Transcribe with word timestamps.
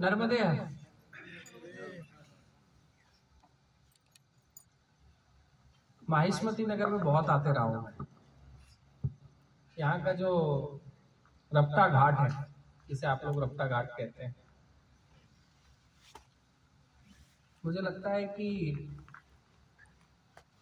नर्मदे 0.00 0.36
माहिष्मती 6.02 6.64
नगर 6.66 6.86
में 6.86 7.00
बहुत 7.00 7.28
आते 7.30 7.52
रहा। 7.52 7.64
हूँ 7.64 8.06
यहाँ 9.76 10.02
का 10.04 10.12
जो 10.12 10.30
रफ्ता 11.52 11.86
घाट 11.88 12.18
है, 12.20 12.28
जिसे 12.88 13.06
आप 13.06 13.24
लोग 13.24 13.42
रफ्ता 13.42 13.66
घाट 13.66 13.88
कहते 13.88 14.24
हैं। 14.24 14.34
मुझे 17.64 17.80
लगता 17.80 18.12
है 18.12 18.24
कि 18.28 18.48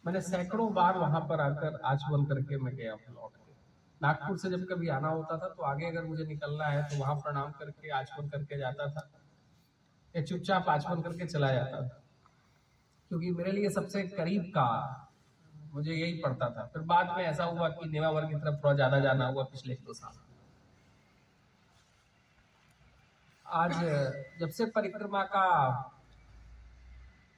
मैंने 0.07 0.20
सैकड़ों 0.23 0.73
बार 0.75 0.98
वहाँ 0.98 1.20
पर 1.29 1.41
आकर 1.41 1.80
आचमन 1.84 2.25
करके 2.25 2.59
मैं 2.59 2.75
गया 2.77 2.93
हूँ 2.93 3.15
लौट 3.15 3.37
के। 3.37 3.52
नागपुर 4.01 4.39
से 4.39 4.51
जब 4.51 4.66
कभी 4.70 4.89
आना 4.89 5.09
होता 5.11 5.39
था 5.39 5.48
तो 5.48 5.62
आगे 5.65 5.87
अगर 5.87 6.05
मुझे 6.05 6.25
निकलना 6.25 6.66
है 6.66 6.83
तो 6.83 6.98
वहाँ 6.98 7.15
प्रणाम 7.16 7.52
करके, 7.52 7.91
आचमन 7.93 8.29
करके 8.29 8.59
जाता 8.59 8.91
था। 8.91 9.09
या 10.15 10.23
चुपचाप 10.23 10.69
आचमन 10.69 11.03
करके 11.03 11.27
चला 11.27 11.53
जाता 11.53 11.83
था। 11.83 12.03
क्योंकि 13.11 13.30
मेरे 13.33 13.53
लिए 13.53 13.69
सबसे 13.71 14.03
करीब 14.09 14.43
का 14.55 14.69
मुझे 15.75 15.93
यही 15.93 16.21
पड़ता 16.21 16.49
था। 16.51 16.65
फिर 16.66 16.83
बाद 16.85 17.16
में 17.16 17.25
ऐसा 17.25 17.45
हुआ 17.45 17.69
कि 17.69 17.89
नेवावर 17.91 18.25
की 18.25 18.35
तरफ़ 18.37 18.57
थोड़ा 18.65 18.75
ज़्यादा 18.75 18.99
जाना 19.01 19.27
हुआ 19.27 19.45
पिछले 19.47 19.75
दो 19.77 19.95
साल। 19.95 20.19
आज 23.47 23.73
जब 24.41 24.49
से 24.51 24.65
परिक्रमा 24.71 25.23
का 25.27 25.45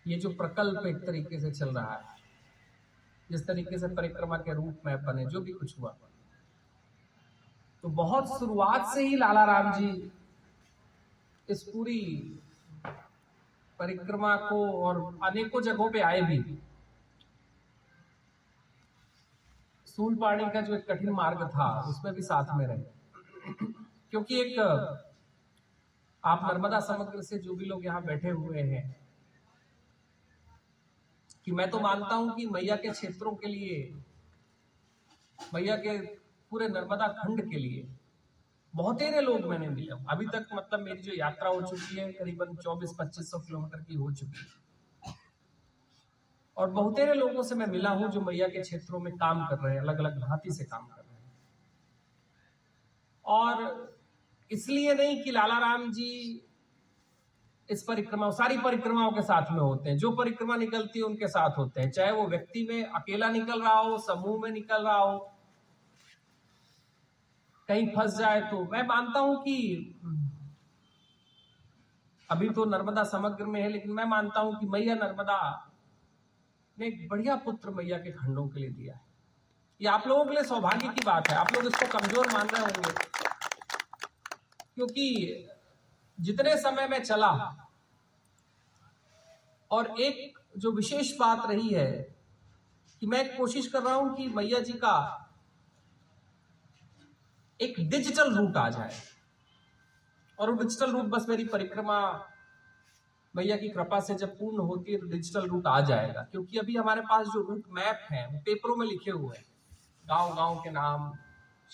ये 0.06 0.16
जो 0.18 0.30
प्रकल्प 0.32 0.86
एक 0.86 0.96
तरीके 0.96 1.40
से 1.40 1.50
चल 1.50 1.68
रहा 1.68 1.94
है, 1.94 2.18
जिस 3.30 3.46
तरीके 3.46 3.78
से 3.78 3.88
परिक्रमा 3.94 4.36
के 4.38 4.54
रूप 4.54 4.86
में 4.86 4.96
बने, 5.04 5.26
जो 5.26 5.40
भी 5.40 5.52
कुछ 5.52 5.78
हुआ 5.78 5.94
तो 7.84 7.88
बहुत 7.88 8.28
शुरुआत 8.38 8.86
से 8.86 9.02
ही 9.02 9.16
लाला 9.16 9.44
राम 9.44 9.72
जी 9.72 10.10
इस 11.48 11.62
पूरी 11.64 12.00
परिक्रमा 13.80 14.36
को 14.36 14.82
और 14.82 15.18
अनेकों 15.24 15.62
जगहों 15.62 15.90
पे 15.90 16.00
आए 16.00 16.20
भी। 16.20 16.42
सूल 19.86 20.14
सूलपाणी 20.14 20.50
का 20.50 20.60
जो 20.60 20.74
एक 20.74 20.90
कठिन 20.90 21.10
मार्ग 21.10 21.48
था, 21.48 21.80
उसमें 21.80 22.14
भी 22.14 22.22
साथ 22.22 22.44
में 22.54 22.66
रहे। 22.66 22.78
क्योंकि 24.10 24.40
एक, 24.40 24.58
आप 26.24 26.40
नर्मदा 26.44 26.80
समुद्र 26.80 27.22
से 27.22 27.38
जो 27.38 27.54
भी 27.54 27.64
लोग 27.64 27.84
यहाँ 27.84 28.02
बैठे 28.02 28.30
हुए 28.30 28.62
हैं, 28.62 29.00
कि 31.44 31.52
मैं 31.52 31.70
तो 31.70 31.80
मानता 31.80 32.14
हूँ 32.14 32.36
कि 32.36 32.46
मैया 32.46 32.76
के 32.76 32.90
क्षेत्रों 32.90 33.34
के 33.34 33.48
लिए, 33.48 34.02
मैया 35.54 35.76
के 35.76 35.98
पूरे 36.50 36.68
नर्मदा 36.68 37.08
खंड 37.08 37.50
के 37.50 37.58
लिए 37.58 37.99
बहुतेरे 38.74 39.20
लोग 39.20 39.40
मैंने 39.40 39.68
मिले। 39.68 39.92
अभी 40.08 40.26
तक 40.26 40.46
मतलब 40.54 40.80
मेरी 40.80 41.02
जो 41.02 41.12
यात्रा 41.12 41.48
हो 41.48 41.62
चुकी 41.62 41.96
है, 41.96 42.12
करीबन 42.12 42.56
24-2500 42.56 43.38
किलोमीटर 43.38 43.80
की 43.80 43.94
हो 43.94 44.10
चुकी 44.12 44.38
है। 44.38 45.14
और 46.56 46.70
बहुतेरे 46.70 47.14
लोगों 47.14 47.42
से 47.42 47.54
मैं 47.54 47.66
मिला 47.66 47.90
हूँ 47.90 48.08
जो 48.08 48.20
मैया 48.20 48.48
के 48.48 48.60
क्षेत्रों 48.60 49.00
में 49.00 49.16
काम 49.16 49.46
कर 49.46 49.58
रहे 49.58 49.74
हैं 49.74 49.80
अलग 49.80 49.98
अलग 49.98 50.20
भांति 50.20 50.52
से 50.52 50.64
काम 50.64 50.86
कर 50.86 51.02
रहे 51.02 51.14
हैं। 51.14 51.32
और 53.24 53.98
इसलिए 54.50 54.94
नहीं 54.94 55.22
कि 55.22 55.30
लाला 55.30 55.58
राम 55.58 55.92
जी 55.92 56.42
इस 57.70 57.82
परिक्रमा, 57.82 58.30
सारी 58.30 58.58
परिक्रमाओं 58.58 59.12
के 59.12 59.22
साथ 59.22 59.52
में 59.52 59.60
होते 59.60 59.90
हैं। 59.90 59.96
जो 59.96 60.10
परिक्रमा 60.10 60.56
निकलती 60.56 60.98
है, 60.98 61.04
उनके 61.04 61.28
साथ 61.28 61.58
होते 61.58 61.80
हैं। 61.80 61.90
चाहे 61.90 62.12
वो 62.12 62.26
व्यक्ति 62.26 62.66
में 62.70 62.84
अकेला 62.84 63.28
निकल 63.28 63.62
रहा 63.62 63.78
हो, 63.78 63.98
समूह 63.98 64.40
में 64.42 64.50
निकल 64.50 64.82
रहा 64.84 64.96
हो 64.96 65.32
कहीं 67.70 67.86
फंस 67.86 68.16
जाए 68.18 68.40
तो। 68.40 68.64
मैं 68.64 68.82
मानता 68.86 69.20
हूँ 69.20 69.36
कि 69.42 69.56
अभी 72.30 72.48
तो 72.48 72.64
नर्मदा 72.64 73.04
समग्र 73.04 73.44
में 73.44 73.60
है, 73.62 73.68
लेकिन 73.68 73.92
मैं 73.92 74.04
मानता 74.04 74.40
हूँ 74.40 74.58
कि 74.60 74.66
मैया 74.66 74.94
नर्मदा 74.94 75.38
ने 76.78 76.86
एक 76.86 77.08
बढ़िया 77.08 77.36
पुत्र 77.36 77.70
मैया 77.70 77.98
के 77.98 78.12
खंडों 78.12 78.46
के 78.48 78.60
लिए 78.60 78.70
दिया 78.70 78.94
है। 78.94 79.00
ये 79.80 79.88
आप 79.88 80.06
लोगों 80.06 80.24
के 80.24 80.34
लिए 80.34 80.44
सौभाग्य 80.44 80.88
की 80.88 81.04
बात 81.06 81.28
है। 81.28 81.36
आप 81.36 81.52
लोग 81.54 81.66
इसको 81.66 81.86
कमज़ोर 81.98 82.32
मान 82.32 82.48
रहे 82.48 82.62
होंगे। 82.62 82.92
क्योंकि 84.74 85.06
जितने 86.18 86.56
समय 86.56 86.88
में 86.88 87.02
चला 87.02 87.32
और 89.70 89.94
एक 90.00 90.38
जो 90.56 90.72
विशेष 90.72 91.16
बात 91.18 91.50
रही 91.50 91.68
है 91.68 91.90
कि 93.02 93.06
मैं 93.06 93.24
कोशिश 93.36 93.66
कर 93.66 93.82
रहा 93.82 93.94
हूँ 93.94 94.14
कि 94.16 94.28
मैया 94.28 94.60
जी 94.60 94.72
का 94.72 94.96
एक 97.60 97.74
डिजिटल 97.90 98.34
रूट 98.34 98.56
आ 98.56 98.68
जाए। 98.70 98.94
और 100.38 100.50
वो 100.50 100.56
डिजिटल 100.56 100.92
रूट 100.92 101.04
बस 101.04 101.26
मेरी 101.28 101.44
परिक्रमा 101.44 102.00
भैया 103.34 103.56
की 103.56 103.68
कृपा 103.68 104.00
से 104.00 104.14
जब 104.14 104.38
पूर्ण 104.38 104.58
होती 104.58 104.92
है 104.92 104.98
तो 104.98 105.06
डिजिटल 105.06 105.46
रूट 105.46 105.66
आ 105.66 105.80
जाएगा। 105.80 106.22
क्योंकि 106.22 106.58
अभी 106.58 106.76
हमारे 106.76 107.00
पास 107.00 107.26
जो 107.26 107.42
रूट 107.42 107.64
मैप 107.68 108.06
है, 108.12 108.26
वो 108.26 108.38
पेपरों 108.38 108.76
में 108.76 108.86
लिखे 108.86 109.10
हुए 109.10 109.36
हैं। 109.36 109.44
गाँव 110.08 110.34
गाँव 110.36 110.56
के 110.56 110.70
नाम 110.70 111.12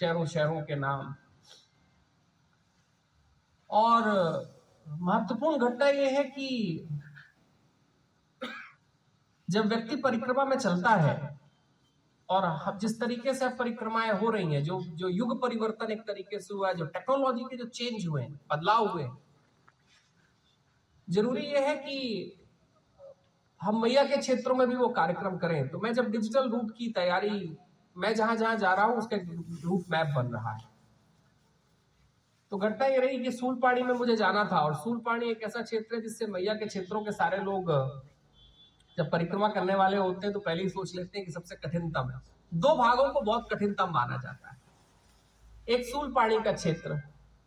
शहरों 0.00 0.26
शहरों 0.26 0.60
के 0.62 0.76
नाम। 0.76 1.14
और 3.70 4.04
महत्वपूर्ण 4.88 5.68
घटना 5.68 5.88
यह 5.88 6.18
है 6.18 6.24
कि 6.24 6.88
जब 9.48 9.66
व्यक्ति 9.66 9.96
परिक्रमा 9.96 10.44
में 10.44 10.56
चलता 10.56 10.90
है 10.90 11.40
और 12.28 12.78
जिस 12.80 12.98
तरीके 13.00 13.34
से 13.34 13.48
परिक्रमाएँ 13.48 14.12
हो 14.12 14.30
रही 14.30 14.54
हैं, 14.54 14.62
जो 14.64 14.80
जो 14.94 15.08
युग 15.08 15.40
परिवर्तन 15.42 15.92
एक 15.92 16.00
तरीके 16.00 16.40
से 16.40 16.54
हुआ 16.54 16.68
है, 16.68 16.74
जो 16.74 16.86
टेक्नोलॉजी 16.86 17.44
के 17.44 17.56
जो 17.56 17.64
चेंज 17.66 18.06
हुए 18.06 18.22
हैं, 18.22 18.40
बदलाव 18.52 18.88
हुए 18.88 19.02
हैं, 19.02 19.16
ज़रूरी 21.08 21.42
यह 21.42 21.68
है 21.68 21.76
कि 21.76 22.32
हम 23.60 23.80
मैया 23.82 24.04
के 24.04 24.16
क्षेत्रों 24.16 24.54
में 24.56 24.66
भी 24.68 24.74
वो 24.76 24.88
कार्यक्रम 24.88 25.36
करें। 25.38 25.68
तो 25.68 25.78
मैं 25.80 25.92
जब 25.92 26.10
डिजिटल 26.10 26.48
रूट 26.50 26.70
की 26.78 26.88
तैयारी, 26.92 27.56
मैं 27.96 28.14
जहाँ 28.14 28.36
जहाँ 28.36 28.56
जा 28.56 28.72
रहा 28.74 28.84
हूँ, 28.84 28.96
उसका 28.96 29.16
रूट 29.64 29.84
मैप 29.90 30.12
बन 30.16 30.26
रहा 30.26 30.52
है। 30.52 30.74
तो 32.52 32.56
घटना 32.56 32.86
ये 32.86 32.98
रही 32.98 33.18
कि 33.18 33.30
सूलपाणी 33.32 33.82
में 33.82 33.94
मुझे 33.94 34.16
जाना 34.16 34.44
था, 34.44 34.58
और 34.58 34.74
सूलपाणी 34.74 35.30
एक 35.30 35.42
ऐसा 35.42 35.62
क्षेत्र 35.62 35.94
है 35.96 36.00
जिससे 36.02 36.26
मैया 36.26 36.54
के 36.54 36.66
क्षेत्रों 36.66 37.04
के 37.04 37.12
सारे 37.12 37.38
लोग 37.38 37.70
जब 38.98 39.10
परिक्रमा 39.10 39.48
करने 39.48 39.74
वाले 39.74 39.96
होते 39.96 40.26
हैं 40.26 40.32
तो 40.34 40.40
पहले 40.40 40.62
ही 40.62 40.68
सोच 40.68 40.94
लेते 40.94 41.18
हैं 41.18 41.26
कि 41.26 41.32
सबसे 41.32 41.56
कठिनतम 41.56 42.10
है। 42.10 42.20
दो 42.52 42.76
भागों 42.76 43.08
को 43.08 43.20
बहुत 43.20 43.48
कठिनतम 43.52 43.90
माना 43.90 44.16
जाता 44.16 44.50
है। 44.50 44.56
एक 45.68 45.84
सूल 45.84 46.12
पानी 46.12 46.40
का 46.40 46.52
क्षेत्र 46.52 47.00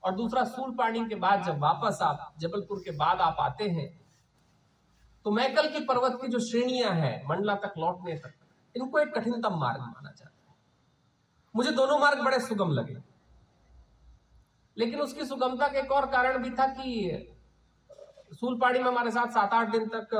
और 0.03 0.15
दूसरा 0.15 0.43
सूल 0.45 0.75
पानी 0.75 1.05
के 1.05 1.15
बाद 1.15 1.43
जब 1.43 1.59
वापस 1.59 1.99
आप 2.01 2.33
जबलपुर 2.39 2.81
के 2.85 2.91
बाद 2.97 3.21
आप 3.21 3.35
आते 3.39 3.69
हैं 3.69 3.89
तो 5.25 5.31
मैकल 5.31 5.67
की 5.69 5.79
पर्वत 5.85 6.17
की 6.21 6.27
जो 6.27 6.39
श्रेणियाँ 6.39 6.91
हैं, 6.91 7.25
मंडला 7.27 7.55
तक 7.55 7.73
लौटने 7.77 8.13
तक, 8.17 8.33
इनको 8.75 8.99
एक 8.99 9.13
कठिनतम 9.15 9.57
मार्ग 9.59 9.79
माना 9.79 10.11
जाता 10.11 10.49
है। 10.49 10.55
मुझे 11.55 11.71
दोनों 11.71 11.99
मार्ग 11.99 12.23
बड़े 12.23 12.39
सुगम 12.39 12.71
लगे। 12.71 12.97
लेकिन 14.77 14.99
उसकी 15.01 15.25
सुगमता 15.25 15.67
का 15.67 15.79
एक 15.79 15.91
और 15.91 16.05
कारण 16.05 16.38
भी 16.38 16.49
था 16.49 16.67
कि 16.67 17.35
सूलपाड़ी 18.31 18.79
में 18.79 18.88
हमारे 18.88 19.11
साथ 19.11 19.31
सात 19.31 19.53
आठ 19.53 19.71
दिन 19.71 19.88
तक 19.88 20.15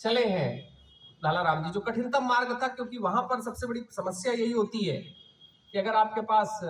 चले 0.00 0.24
हैं। 0.24 0.50
लाला 1.24 1.42
राम 1.42 1.64
जी, 1.64 1.70
जो 1.70 1.80
कठिनतम 1.80 2.24
मार्ग 2.24 2.52
था, 2.62 2.68
क्योंकि 2.68 2.98
वहाँ 2.98 3.22
पर 3.22 3.40
सबसे 3.40 3.66
बड़ी 3.66 3.80
समस्या 3.90 4.32
यही 4.32 4.52
होती 4.52 4.84
है 4.84 4.96
कि 5.72 5.78
अगर 5.78 5.94
आपके 5.94 6.20
पास 6.20 6.60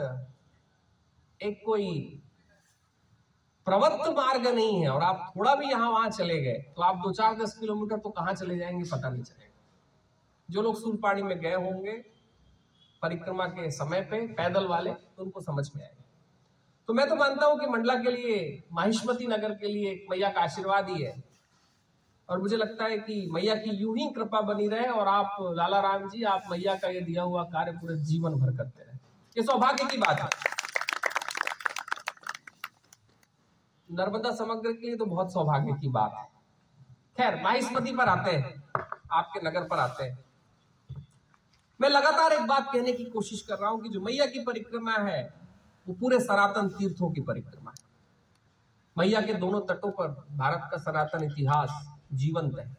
एक 1.41 1.63
कोई 1.67 1.91
प्रवत्त 3.67 4.09
मार्ग 4.09 4.47
नहीं 4.47 4.83
है 4.83 4.89
और 4.89 5.03
आप 5.03 5.33
थोड़ा 5.37 5.55
भी 5.55 5.67
यहाँ 5.67 5.91
वहाँ 5.91 6.11
चले 6.11 6.41
गए 6.43 6.59
तो 6.77 6.83
आप 6.83 6.97
दो 6.97 7.13
चार 7.13 7.35
दस 7.35 7.57
किलोमीटर 7.59 7.97
तो 7.97 8.11
कहाँ 8.11 8.35
चले 8.35 8.59
जाएँगे, 8.59 8.85
पता 8.85 9.09
नहीं 9.09 9.23
चलेगा। 9.23 9.49
जो 10.49 10.63
लोग 10.63 10.81
सूलपाड़ी 10.81 11.23
में 11.23 11.39
गए 11.41 11.55
होंगे, 11.55 11.93
परिक्रमा 13.03 13.47
के 13.47 13.71
समय 13.71 14.01
पे, 14.01 14.27
पैदल 14.27 14.66
वाले 14.66 14.91
तो 14.91 15.22
उनको 15.22 15.41
समझ 15.41 15.69
में 15.77 15.83
आएगा। 15.84 16.04
तो 16.89 16.95
मैं 16.95 17.09
तो 17.09 17.16
मानता 17.16 17.47
हूँ 17.47 17.59
कि 17.60 17.66
मंडला 17.66 17.95
के 17.95 18.10
लिए, 18.10 18.63
माहिष्मती 18.72 19.27
नगर 19.27 19.54
के 19.54 19.66
लिए 19.66 20.07
मैया 20.10 20.31
का 20.31 20.41
आशीर्वाद 20.41 20.89
ही 20.89 21.03
है। 21.03 21.29
और 22.30 22.41
मुझे 22.41 22.56
लगता 22.56 22.84
है 22.84 22.98
कि 22.98 23.28
मैया 23.32 23.54
की 23.54 23.71
यूँ 23.71 23.97
ही 23.98 24.06
कृपा 24.06 24.41
बनी 24.41 24.68
रहे 24.68 24.86
और 24.86 25.09
आप, 25.09 25.36
लाला 25.41 25.80
राम 25.80 26.09
जी, 26.09 26.22
आप 26.22 26.42
मैया 26.50 26.74
का 26.74 26.88
ये 26.88 27.00
दिया 27.00 27.22
हुआ 27.22 27.42
कार्य 27.44 27.72
पूरे 27.72 27.97
जीवन 27.97 28.34
भर 28.34 28.56
करते 28.56 28.82
रहे। 28.82 28.97
ये 29.36 29.42
सौभाग्य 29.42 29.84
की 29.84 29.98
बात 29.98 30.21
है। 30.21 30.28
नर्मदा 33.91 34.30
समग्र 34.30 34.72
के 34.72 34.86
लिए 34.86 34.97
तो 34.97 35.04
बहुत 35.04 35.32
सौभाग्य 35.32 35.72
की 35.72 35.88
बात 35.88 36.15
है। 36.18 36.24
खैर 37.16 37.42
माहिस्मती 37.42 37.92
पर 37.97 38.09
आते 38.09 38.30
हैं, 38.30 38.62
आपके 39.12 39.41
नगर 39.48 39.62
पर 39.62 39.78
आते 39.78 40.04
हैं। 40.04 40.24
मैं 41.80 41.88
लगातार 41.88 42.32
एक 42.32 42.47
बात 42.47 42.72
कहने 42.72 42.92
की 42.92 43.04
कोशिश 43.04 43.42
कर 43.42 43.59
रहा 43.59 43.71
हूँ 43.71 43.82
कि 43.82 43.88
जो 43.88 44.00
मैया 44.00 44.27
की 44.27 44.44
परिक्रमा 44.44 44.92
है, 44.92 45.34
वो 45.86 45.94
पूरे 45.94 46.21
सनातन 46.21 46.68
तीर्थों 46.68 47.10
की 47.10 47.21
परिक्रमा 47.21 47.71
है। 47.71 47.88
मैया 48.98 49.21
के 49.21 49.34
दोनों 49.34 49.60
तटों 49.60 49.91
पर 49.91 50.09
भारत 50.36 50.68
का 50.71 50.78
सनातन 50.78 51.24
इतिहास 51.24 51.90
जीवंत 52.10 52.59
है। 52.59 52.77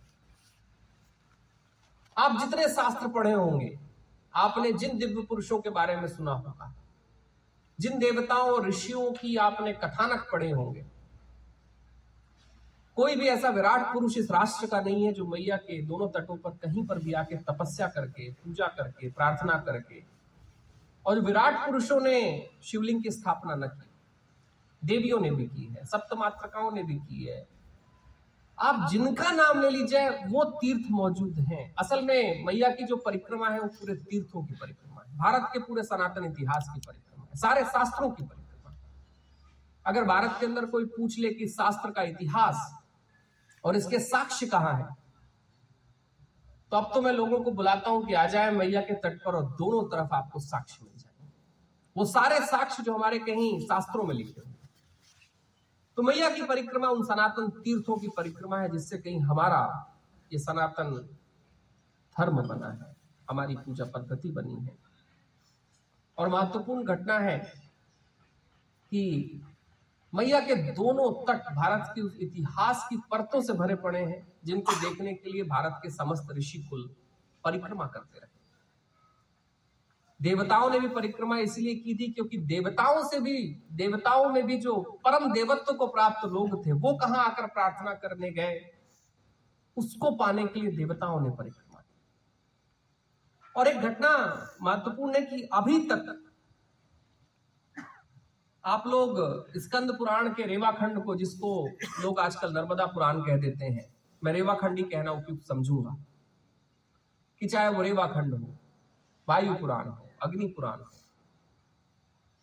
आप 2.18 2.39
जितने 2.39 2.68
शास्त्र 2.68 3.07
पढ़े 3.07 3.31
होंगे, 3.33 3.78
आपने 4.33 4.72
जिन 4.74 4.98
दिव्य 4.98 5.22
पुरुषों 5.22 5.60
के 5.60 5.69
बारे 5.69 5.95
में 5.95 6.07
सुना 6.07 6.31
होगा, 6.31 6.74
जिन 7.80 8.00
देवताओं 8.00 8.51
और 8.51 8.68
ऋषियों 8.68 9.12
की 9.12 9.36
आपने 9.36 9.74
कथानक 9.74 10.28
पढ़े 10.31 10.50
होंगे, 10.51 10.86
कोई 12.98 13.16
भी 13.16 13.28
ऐसा 13.28 13.50
विराट 13.50 13.94
पुरुष 13.94 14.18
इस 14.18 14.31
राष्ट्र 14.31 14.68
का 14.68 14.80
नहीं 14.81 15.06
है 15.06 15.12
जो 15.13 15.25
मैया 15.25 15.57
के 15.57 15.81
दोनों 15.81 16.07
तटों 16.10 16.36
पर 16.38 16.51
कहीं 16.57 16.86
पर 16.86 17.00
भी 17.00 17.13
आके 17.13 17.36
तपस्या 17.44 17.88
करके, 17.88 18.31
पूजा 18.34 18.68
करके, 18.68 19.10
प्रार्थना 19.10 19.57
करके, 19.60 20.04
और 21.06 21.19
विराट 21.19 21.66
पुरुषों 21.66 22.00
ने 22.01 22.50
शिवलिंग 22.63 23.01
की 23.04 23.12
स्थापना 23.12 23.56
न 23.56 23.68
की, 23.68 23.89
देवियों 24.84 25.19
ने 25.19 25.31
भी 25.31 25.45
की 25.48 25.66
है, 25.66 25.86
सप्तमात्रकाओं 25.86 26.72
ने 26.72 26.84
भी 26.84 26.95
की 26.95 27.24
है 27.25 27.48
आप 28.62 28.90
जिनका 28.90 29.31
नाम 29.31 29.62
ले 29.62 29.69
लीजिए, 29.69 30.10
वो 30.10 30.44
तीर्थ 30.44 30.92
मौजूद 30.92 31.40
हैं। 31.40 31.74
असल 31.80 32.02
में 32.02 32.46
मैया 32.46 32.69
की 32.69 32.84
जो 32.84 32.98
परिक्रमा 32.98 33.50
है, 33.50 33.60
वो 33.60 33.68
पूरे 33.68 33.96
तीर्थों 33.96 34.44
की 34.44 34.54
परिक्रमा 34.54 35.02
है। 35.02 35.18
भारत 35.18 35.50
के 35.54 35.60
पूरे 35.60 35.84
सनातन 35.84 36.25
इतिहास 36.25 36.69
की 36.74 36.80
परिक्रमा 36.88 37.25
है। 37.25 37.38
सारे 37.38 37.63
शास्त्रों 37.63 38.10
की 38.12 38.24
परिक्रमा 38.24 38.40
अगर 39.86 40.04
भारत 40.04 40.36
के 40.40 40.46
अंदर 40.46 40.66
कोई 40.66 40.86
पूछ 40.86 41.18
ले 41.19 41.30
कि 41.30 41.48
शास्त्र 41.48 41.92
का 41.92 42.02
इतिहास 42.04 42.58
और 43.63 43.75
इसके 43.75 44.00
साक्ष्य 44.00 44.48
कहाँ 44.48 44.74
है 44.74 44.88
तो 46.72 46.78
अब 46.78 46.92
तो 46.94 47.02
मैं 47.02 47.12
लोगों 47.13 47.40
को 47.44 47.52
बुलाता 47.52 47.90
हूँ 47.90 48.06
कि 48.06 48.13
आ 48.13 48.25
जाए 48.28 48.52
मैया 48.52 48.81
के 48.81 48.94
तट 48.94 49.18
पर 49.25 49.36
और 49.36 49.46
दोनों 49.54 49.81
तरफ़ 49.90 50.13
आपको 50.16 50.40
साक्ष्य 50.40 50.86
मिल 50.86 51.00
जाए 51.00 51.30
वो 51.96 52.06
सारे 52.06 52.40
साक्ष्य 52.46 52.84
जो 52.84 52.94
हमारे 52.94 53.19
कहीं 53.19 53.50
शास्त्रों 53.62 54.04
में 54.04 54.13
लिखे 54.16 54.42
हुए 54.42 54.54
तो 56.01 56.06
मैया 56.06 56.30
की 56.30 56.42
परिक्रमा 56.42 56.88
उन 56.89 57.03
सनातन 57.06 57.50
तीर्थों 57.63 57.95
की 57.98 58.07
परिक्रमा 58.07 58.59
है 58.59 58.69
जिससे 58.69 58.98
कहीं 58.98 59.19
हमारा 59.21 59.59
ये 60.31 60.39
सनातन 60.39 60.94
धर्म 62.15 62.42
बना 62.42 62.69
है, 62.69 62.95
हमारी 63.30 63.56
पूजा 63.56 63.86
पद्धति 63.86 64.31
बनी 64.31 64.56
है। 64.56 64.74
और 66.18 66.30
महत्वपूर्ण 66.30 66.83
घटना 66.86 67.18
है 67.19 67.38
कि 68.92 69.42
मैया 70.13 70.39
के 70.39 70.56
दोनों 70.71 71.12
तट 71.24 71.53
भारत 71.53 71.92
के 71.95 72.01
उस 72.01 72.18
इतिहास 72.21 72.88
की 72.89 72.98
परतों 73.12 73.42
से 73.42 73.53
भरे 73.53 73.75
पड़े 73.75 74.00
हैं, 74.00 74.27
जिनको 74.45 74.80
देखने 74.81 75.13
के 75.13 75.30
लिए 75.30 75.44
भारत 75.44 75.80
के 75.83 75.89
समस्त 75.89 76.31
ऋषि 76.31 76.59
कुल 76.69 76.89
परिक्रमा 77.44 77.86
करते 77.86 78.19
रहे। 78.19 78.31
देवताओं 80.22 80.70
ने 80.70 80.80
भी 80.80 80.88
परिक्रमा 80.88 81.38
इसलिए 81.38 81.76
की 81.76 81.96
थी 81.96 82.12
क्योंकि 82.12 82.38
देवताओं 82.38 83.04
से 83.10 83.20
भी, 83.20 83.64
देवताओं 83.72 84.30
में 84.30 84.46
भी 84.46 84.58
जो 84.58 85.00
परम 85.06 85.34
देवत्व 85.34 85.74
को 85.74 85.88
प्राप्त 85.88 86.26
लोग 86.26 86.66
थे, 86.66 86.72
वो 86.72 86.94
कहाँ 86.94 87.26
आकर 87.26 87.46
प्रार्थना 87.46 87.94
करने 87.94 88.32
गए? 88.32 88.60
उसको 89.78 90.12
पाने 90.12 90.46
के 90.48 90.62
लिए 90.62 90.72
देवताओं 90.72 91.22
ने 91.22 91.30
परिक्रमा 91.30 91.80
की। 91.80 91.96
और 93.56 93.68
एक 93.68 93.78
घटना 93.78 94.12
महत्वपूर्ण 94.62 95.16
है 95.16 95.22
कि 95.22 95.42
अभी 95.54 95.80
तक 95.80 96.28
आप 98.66 98.84
लोग 98.88 99.18
स्कंद 99.58 99.92
पुराण 99.92 100.30
के 100.30 100.44
रेवाखंड 100.44 101.04
को, 101.04 101.16
जिसको 101.16 101.68
लोग 102.00 102.20
आजकल 102.20 102.54
नर्मदा 102.54 102.86
पुराण 102.86 103.22
कह 103.22 103.38
देते 103.38 103.66
हैं, 103.66 103.94
मैं 104.24 104.34
रेवाखंड 104.34 104.78
ही 104.78 104.84
कहना 104.84 105.12
उपयुक्त 105.12 105.48
समझूँगा 105.48 105.98
कि 107.40 107.48
चाहे 107.48 107.70
वो 107.70 107.82
रेवाखंड 107.82 108.34
हो, 108.34 108.56
वायु 109.30 109.54
पुराण 109.54 109.88
हो 109.88 110.11
अग्नि 110.22 110.48
पुराण 110.48 110.84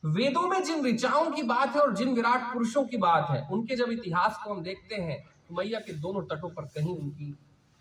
वेदों 0.02 0.46
में 0.48 0.62
जिन 0.64 0.84
ऋचाओं 0.86 1.30
की 1.30 1.42
बात 1.42 1.74
है 1.74 1.80
और 1.80 1.94
जिन 1.94 2.14
विराट 2.14 2.52
पुरुषों 2.52 2.84
की 2.84 2.96
बात 2.96 3.30
है, 3.30 3.46
उनके 3.48 3.76
जब 3.76 3.90
इतिहास 3.92 4.38
को 4.44 4.54
हम 4.54 4.62
देखते 4.62 4.94
हैं 4.96 5.18
तो 5.48 5.54
मैया 5.54 5.78
के 5.80 5.92
दोनों 5.94 6.22
तटों 6.26 6.50
पर 6.50 6.64
कहीं 6.66 6.96
उनकी, 6.96 7.34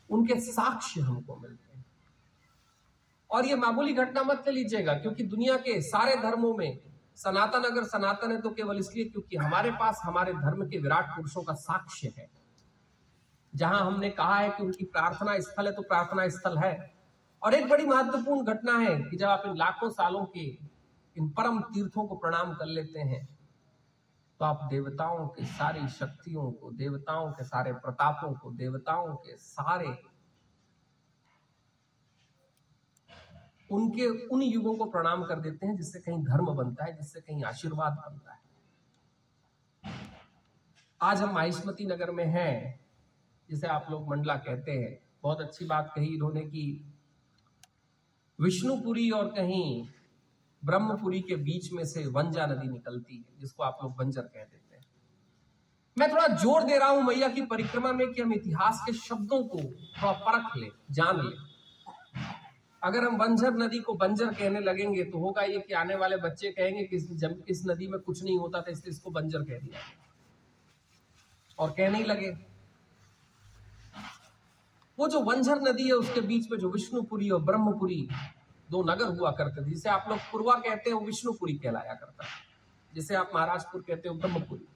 उनके 0.10 0.40
साक्ष्य 0.42 1.02
हमको 1.02 1.36
मिलते 1.36 1.78
हैं। 1.78 1.86
और 3.30 3.46
ये 3.46 3.56
मामूली 3.56 3.94
घटना 3.94 4.24
मत 4.24 4.44
ले 4.48 4.54
लीजिएगा, 4.54 4.94
क्योंकि 4.94 5.24
दुनिया 5.26 5.58
के 5.58 5.82
सारे 5.82 6.16
धर्मों 6.16 6.54
में 6.58 6.80
सनातन, 7.16 7.64
अगर 7.64 7.84
सनातन 7.84 8.32
है 8.32 8.42
तो 8.42 8.50
केवल 8.50 8.78
इसलिए 8.78 9.06
क्योंकि 9.06 9.38
हमारे 9.38 9.72
पास 9.72 10.02
हमारे 10.04 10.34
धर्म 10.34 10.68
के 10.68 10.78
विराट 10.78 11.16
पुरुषों 11.16 11.44
का 11.44 11.54
साक्ष्य 11.54 12.14
है। 12.18 12.30
जहाँ 13.54 13.86
हमने 13.86 14.10
कहा 14.10 14.38
है 14.38 14.50
कि 14.50 14.64
उनकी 14.64 14.86
प्रार्थना 14.86 15.40
स्थल 15.40 15.66
है 15.66 15.72
तो 15.74 15.82
प्रार्थना 15.82 16.28
स्थल 16.30 16.58
है। 16.58 16.97
और 17.44 17.54
एक 17.54 17.70
बड़ी 17.70 17.86
महत्वपूर्ण 17.86 18.44
घटना 18.44 18.78
है 18.78 19.04
कि 19.04 19.18
जब 19.18 19.28
आप 19.28 19.44
इन 19.46 19.58
लाखों 19.58 19.90
सालों 19.90 20.26
के 20.26 20.46
इन 21.16 21.30
परम 21.30 21.60
तीर्थों 21.60 22.08
को 22.08 22.16
प्रणाम 22.16 22.54
कर 22.54 22.66
लेते 22.66 23.00
हैं 23.00 23.38
तो 24.40 24.46
आप 24.46 24.68
देवताओं 24.70 25.28
के 25.28 25.46
सारी 25.46 25.88
शक्तियों 25.88 26.52
को, 26.52 26.72
देवताओं 26.72 27.32
के 27.32 27.44
सारे 27.44 27.74
प्रतापों 27.74 28.34
को, 28.34 28.52
देवताओं 28.52 29.16
के 29.16 29.38
सारे 29.38 29.98
उनके 33.72 34.08
उन 34.28 34.42
युगों 34.42 34.76
को 34.76 34.86
प्रणाम 34.86 35.24
कर 35.24 35.40
देते 35.40 35.66
हैं 35.66 35.76
जिससे 35.76 36.00
कहीं 36.00 36.24
धर्म 36.24 36.46
बनता 36.46 36.86
है, 36.86 36.98
जिससे 36.98 37.22
कहीं 37.22 37.44
आशीर्वाद 37.44 37.94
बनता 37.94 38.34
है। 38.34 38.40
आज 41.02 41.22
हम 41.22 41.34
माहिष्मती 41.34 41.86
नगर 41.86 42.12
में 42.12 42.26
हैं, 42.26 42.80
जिसे 43.50 43.68
आप 43.68 43.88
लोग 43.92 44.10
मंडला 44.10 44.36
कहते 44.36 44.72
हैं। 44.72 45.00
बहुत 45.24 45.42
अच्छी 45.42 45.66
बात 45.66 45.92
कही 45.96 46.08
इन्होंने 46.08 46.42
की 46.42 46.87
विष्णुपुरी 48.40 49.10
और 49.12 49.28
कहीं 49.28 49.88
ब्रह्मपुरी 50.64 51.20
के 51.22 51.36
बीच 51.38 51.72
में 51.74 51.84
से 51.86 52.06
वंजा 52.08 52.46
नदी 52.46 52.68
निकलती 52.70 53.16
है, 53.16 53.40
जिसको 53.40 53.64
आप 53.64 53.80
लोग 53.84 53.96
बंजर 53.96 54.22
कह 54.24 54.44
देते 54.44 54.76
हैं। 54.76 54.86
मैं 55.98 56.10
थोड़ा 56.12 56.28
ज़ोर 56.36 56.64
दे 56.64 56.78
रहा 56.78 56.90
हूँ 56.90 57.04
मैया 57.04 57.28
की 57.28 57.42
परिक्रमा 57.48 57.92
में 57.92 58.12
कि 58.14 58.22
हम 58.22 58.34
इतिहास 58.34 58.82
के 58.86 58.94
शब्दों 58.96 59.44
को 59.46 59.60
थोड़ा 59.60 60.12
परख 60.12 60.58
ले, 60.58 60.70
जान 60.92 61.22
ले। 61.22 61.36
अगर 62.82 63.04
हम 63.04 63.18
बंजर 63.18 63.54
नदी 63.56 63.80
को 63.80 63.94
बंजर 63.96 64.34
कहने 64.34 64.60
लगेंगे 64.60 65.04
तो 65.04 65.20
होगा 65.20 65.42
ये 65.44 65.60
कि 65.60 65.74
आने 65.74 65.96
वाले 65.96 66.18
बच्चे 66.18 66.52
कहेंगे 66.52 66.84
कि 66.84 67.00
जब 67.00 67.44
इस 67.50 67.64
नदी 67.68 67.88
में 67.88 68.00
कुछ 68.00 68.24
नहीं 68.24 68.38
होता 68.40 68.62
था, 68.62 68.72
इसलिए 68.72 68.92
इसको 68.92 69.12
बंजर 69.12 69.44
कह 69.44 69.60
दिया 69.60 69.80
और 71.60 71.70
कहने 71.72 71.98
ही 71.98 72.04
लगे 72.04 72.32
वो 75.00 75.08
जो 75.08 75.20
बंजर 75.22 75.56
नदी 75.56 75.88
है 75.88 75.94
उसके 75.94 76.22
बीच 76.22 76.52
में 76.52 76.60
जो 76.60 76.70
विष्णुपुरी 76.70 77.30
और 77.30 77.42
ब्रह्मपुरी 77.42 78.10
दो 78.72 78.84
नगर 78.84 79.06
हुआ 79.06 79.32
करते 79.32 79.66
थे, 79.66 79.70
जिसे 79.70 79.90
आप 79.90 80.06
लोग 80.10 80.20
पूर्वा 80.20 80.54
कहते 80.54 80.90
हैं, 80.90 80.98
वो 80.98 81.06
विष्णुपुरी 81.06 81.54
कहलाया 81.54 81.94
करता 81.94 82.24
है। 82.24 82.48
जिसे 82.94 83.16
आप 83.16 83.32
महाराजपुर 83.36 83.82
कहते 83.82 84.10
हो 84.10 84.16
ब्रह्मपुरी। 84.16 84.68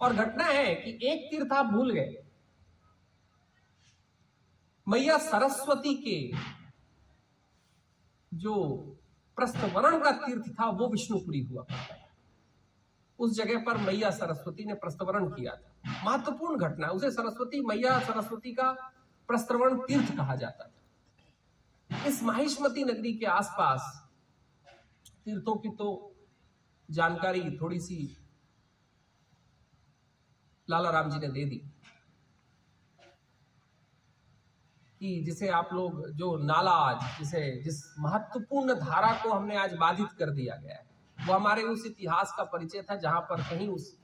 और 0.00 0.14
घटना 0.14 0.44
है 0.44 0.74
कि 0.74 0.90
एक 0.90 1.30
तीर्थ 1.30 1.52
आप 1.52 1.66
भूल 1.66 1.90
गए। 1.90 2.22
मैया 4.88 5.18
सरस्वती 5.18 5.94
के 5.94 6.38
जो 8.34 8.76
प्रस्थवरण 9.36 10.04
का 10.04 10.10
तीर्थ 10.12 10.52
था, 10.60 10.70
वो 10.70 10.88
विष्णुपुरी 10.88 11.40
हुआ 11.40 11.62
करता 11.62 11.94
है। 11.94 11.99
उस 13.20 13.34
जगह 13.36 13.64
पर 13.64 13.76
मैया 13.76 14.10
सरस्वती 14.10 14.64
ने 14.64 14.74
प्रस्तवरण 14.74 15.28
किया 15.28 15.54
था। 15.54 16.04
महत्वपूर्ण 16.04 16.58
घटना 16.58 16.88
उसे 16.88 17.10
सरस्वती, 17.10 17.60
मैया 17.60 17.98
सरस्वती 18.00 18.52
का 18.52 18.72
प्रस्तवरण 19.28 19.78
तीर्थ 19.78 20.16
कहा 20.16 20.36
जाता 20.36 20.64
था। 20.64 22.06
इस 22.06 22.22
माहिष्मती 22.22 22.84
नगरी 22.84 23.12
के 23.12 23.26
आसपास 23.26 24.08
तीर्थों 25.24 25.56
की 25.56 25.68
तो 25.68 25.88
जानकारी 26.88 27.58
थोड़ी 27.58 27.80
सी 27.80 28.16
लाला 30.68 30.90
राम 30.90 31.10
जी 31.10 31.18
ने 31.18 31.28
दे 31.28 31.44
दी 31.44 31.62
कि 35.00 35.22
जिसे 35.24 35.48
आप 35.48 35.68
लोग, 35.72 36.08
जो 36.10 36.36
नाला 36.38 36.70
आज 36.70 37.18
जिसे, 37.18 37.40
जिस 37.62 37.82
महत्वपूर्ण 37.98 38.74
धारा 38.74 39.12
को 39.22 39.32
हमने 39.32 39.56
आज 39.56 39.74
बाधित 39.74 40.08
कर 40.18 40.30
दिया 40.30 40.56
गया 40.56 40.74
है 40.74 40.89
वो 41.20 41.32
हमारे 41.32 41.62
उस 41.64 41.86
इतिहास 41.86 42.34
का 42.36 42.44
परिचय 42.46 42.82
था 42.82 42.96
जहाँ 42.98 43.20
पर 43.22 43.42
कहीं 43.44 43.68
उस 43.70 43.96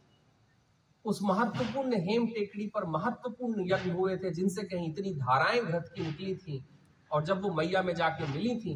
उस 1.05 1.19
महत्वपूर्ण 1.23 1.99
हेम 2.03 2.27
टेकड़ी 2.29 2.67
पर 2.69 2.85
महत्वपूर्ण 2.89 3.65
यज्ञ 3.67 3.91
हुए 3.91 4.17
थे, 4.17 4.31
जिनसे 4.33 4.63
कहीं 4.65 4.89
इतनी 4.89 5.13
धाराएँ 5.17 5.61
घृत 5.63 5.93
की 5.95 6.03
निकली 6.03 6.35
थी, 6.37 6.65
और 7.11 7.25
जब 7.25 7.43
वो 7.43 7.53
मैया 7.55 7.83
में 7.83 7.95
जाके 7.95 8.27
मिली 8.29 8.57
थी 8.61 8.75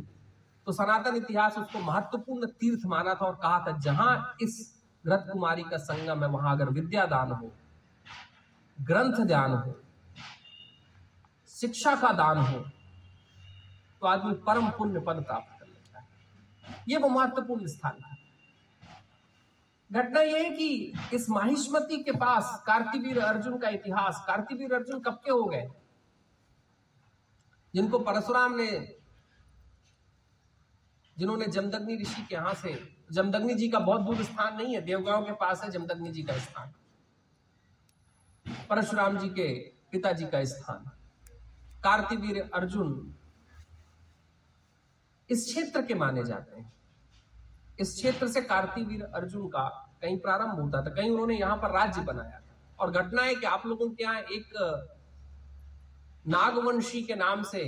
तो 0.66 0.73
सनातन 0.73 1.16
इतिहास 1.16 1.59
उसको 1.59 1.78
महत्वपूर्ण 1.82 2.47
तीर्थ 2.54 2.87
माना 2.87 3.14
था 3.14 3.26
और 3.26 3.35
कहा 3.37 3.59
था, 3.61 3.76
जहाँ 3.78 4.37
इस 4.42 4.59
घृत 5.04 5.26
कुमारी 5.32 5.62
का 5.64 5.76
संगम 5.78 6.23
है, 6.23 6.28
वहाँ 6.30 6.54
अगर 6.56 6.68
विद्या 6.70 7.06
दान 7.09 7.32
हो, 7.32 7.52
ग्रंथ 8.78 9.25
ध्यान 9.26 9.52
हो, 9.54 9.75
शिक्षा 11.50 11.94
का 11.97 12.12
दान 12.14 12.38
हो 12.38 12.59
तो 14.02 14.06
आदमी 14.06 14.35
परम 14.47 14.68
पुण्य 14.70 15.00
पद 15.00 15.23
प्राप्त 15.23 15.59
कर 15.59 15.66
लेता 15.66 15.99
है। 15.99 16.85
ये 16.88 16.97
वो 16.99 17.09
महत्वपूर्ण 17.11 17.66
स्थान 17.68 18.00
था। 18.00 18.09
घटना 19.92 20.20
यह 20.20 20.42
है 20.42 20.50
कि 20.50 20.92
इस 21.14 21.30
माहिष्मती 21.30 22.02
के 22.02 22.12
पास 22.12 22.62
कार्तिवीर 22.66 23.18
अर्जुन 23.18 23.59
का 23.59 23.68
इतिहास, 23.68 24.25
कार्तिवीर 24.26 24.75
अर्जुन 24.75 25.00
कब 25.00 25.14
के 25.14 25.30
हो 25.30 25.44
गए? 25.44 25.70
जिनको 27.75 27.99
परशुराम 27.99 28.54
ने, 28.54 28.97
जिन्होंने 31.18 31.47
जमदग्नि 31.47 31.97
ऋषि 31.97 32.23
के 32.23 32.35
यहाँ 32.35 32.54
से, 32.54 32.97
जमदग्नि 33.12 33.54
जी 33.54 33.68
का 33.68 33.78
बहुत 33.78 34.00
दूर 34.00 34.23
स्थान 34.23 34.56
नहीं 34.56 34.75
है, 34.75 34.80
देवगांव 34.80 35.25
के 35.25 35.32
पास 35.32 35.62
है 35.64 35.70
जमदग्नि 35.70 36.12
जी 36.12 36.23
का 36.23 36.38
स्थान। 36.38 36.73
परशुराम 38.70 39.18
जी 39.18 39.28
के 39.28 39.68
पिताजी 39.92 40.25
का 40.25 40.44
स्थान। 40.44 40.90
कार्तिवीर 41.82 42.50
अर्जुन 42.54 43.14
इस 45.30 45.44
क्षेत्र 45.44 45.82
के 45.82 45.94
माने 45.94 46.25
जाते 46.25 46.61
हैं। 46.61 46.79
इस 47.80 47.94
क्षेत्र 47.94 48.28
से 48.28 48.40
कार्तिवीर 48.42 49.02
अर्जुन 49.04 49.49
का 49.49 49.68
कहीं 50.02 50.18
प्रारंभ 50.18 50.60
होता 50.60 50.82
था, 50.82 50.90
कहीं 50.90 51.10
उन्होंने 51.10 51.38
यहाँ 51.38 51.56
पर 51.56 51.70
राज्य 51.70 52.00
बनाया 52.00 52.38
था। 52.38 52.75
और 52.78 52.90
घटना 52.90 53.22
है 53.22 53.34
कि 53.34 53.46
आप 53.46 53.66
लोगों 53.66 53.88
के 53.90 54.04
यहाँ 54.04 54.20
एक, 54.20 54.52
नागवंशी 56.28 57.02
के 57.02 57.14
नाम 57.14 57.42
से 57.42 57.62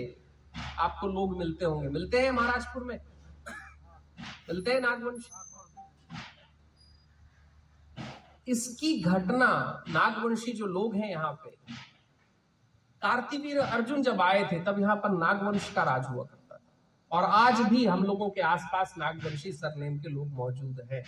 आपको 0.79 1.07
लोग 1.07 1.39
मिलते 1.39 1.65
होंगे। 1.65 1.89
मिलते 1.89 2.21
हैं 2.21 2.31
महाराजपुर 2.31 2.85
में? 2.85 2.99
मिलते 4.49 4.73
हैं 4.73 4.81
नागवंशी? 4.81 5.31
इसकी 8.49 9.01
घटना, 9.03 9.49
नागवंशी 9.89 10.53
जो 10.53 10.67
लोग 10.67 10.95
हैं 10.95 11.11
यहाँ 11.11 11.33
पे, 11.45 11.51
कार्तिवीर 13.03 13.59
अर्जुन 13.59 14.03
जब 14.03 14.21
आए 14.21 14.45
थे, 14.53 14.63
तब 14.65 14.81
यहाँ 14.81 14.97
पर 14.97 15.11
नागवंश 15.11 15.73
का 15.73 15.83
राज 15.83 16.07
हुआ 16.07 16.25
था। 16.25 16.39
और 17.13 17.25
आज 17.25 17.61
भी 17.61 17.85
हम 17.87 18.05
लोगों 18.05 18.29
के 18.31 18.41
आसपास 18.41 18.95
नागवंशी 18.99 19.53
सरनेम 19.53 19.99
के 19.99 20.09
लोग 20.09 20.29
मौजूद 20.29 20.81
हैं। 20.93 21.03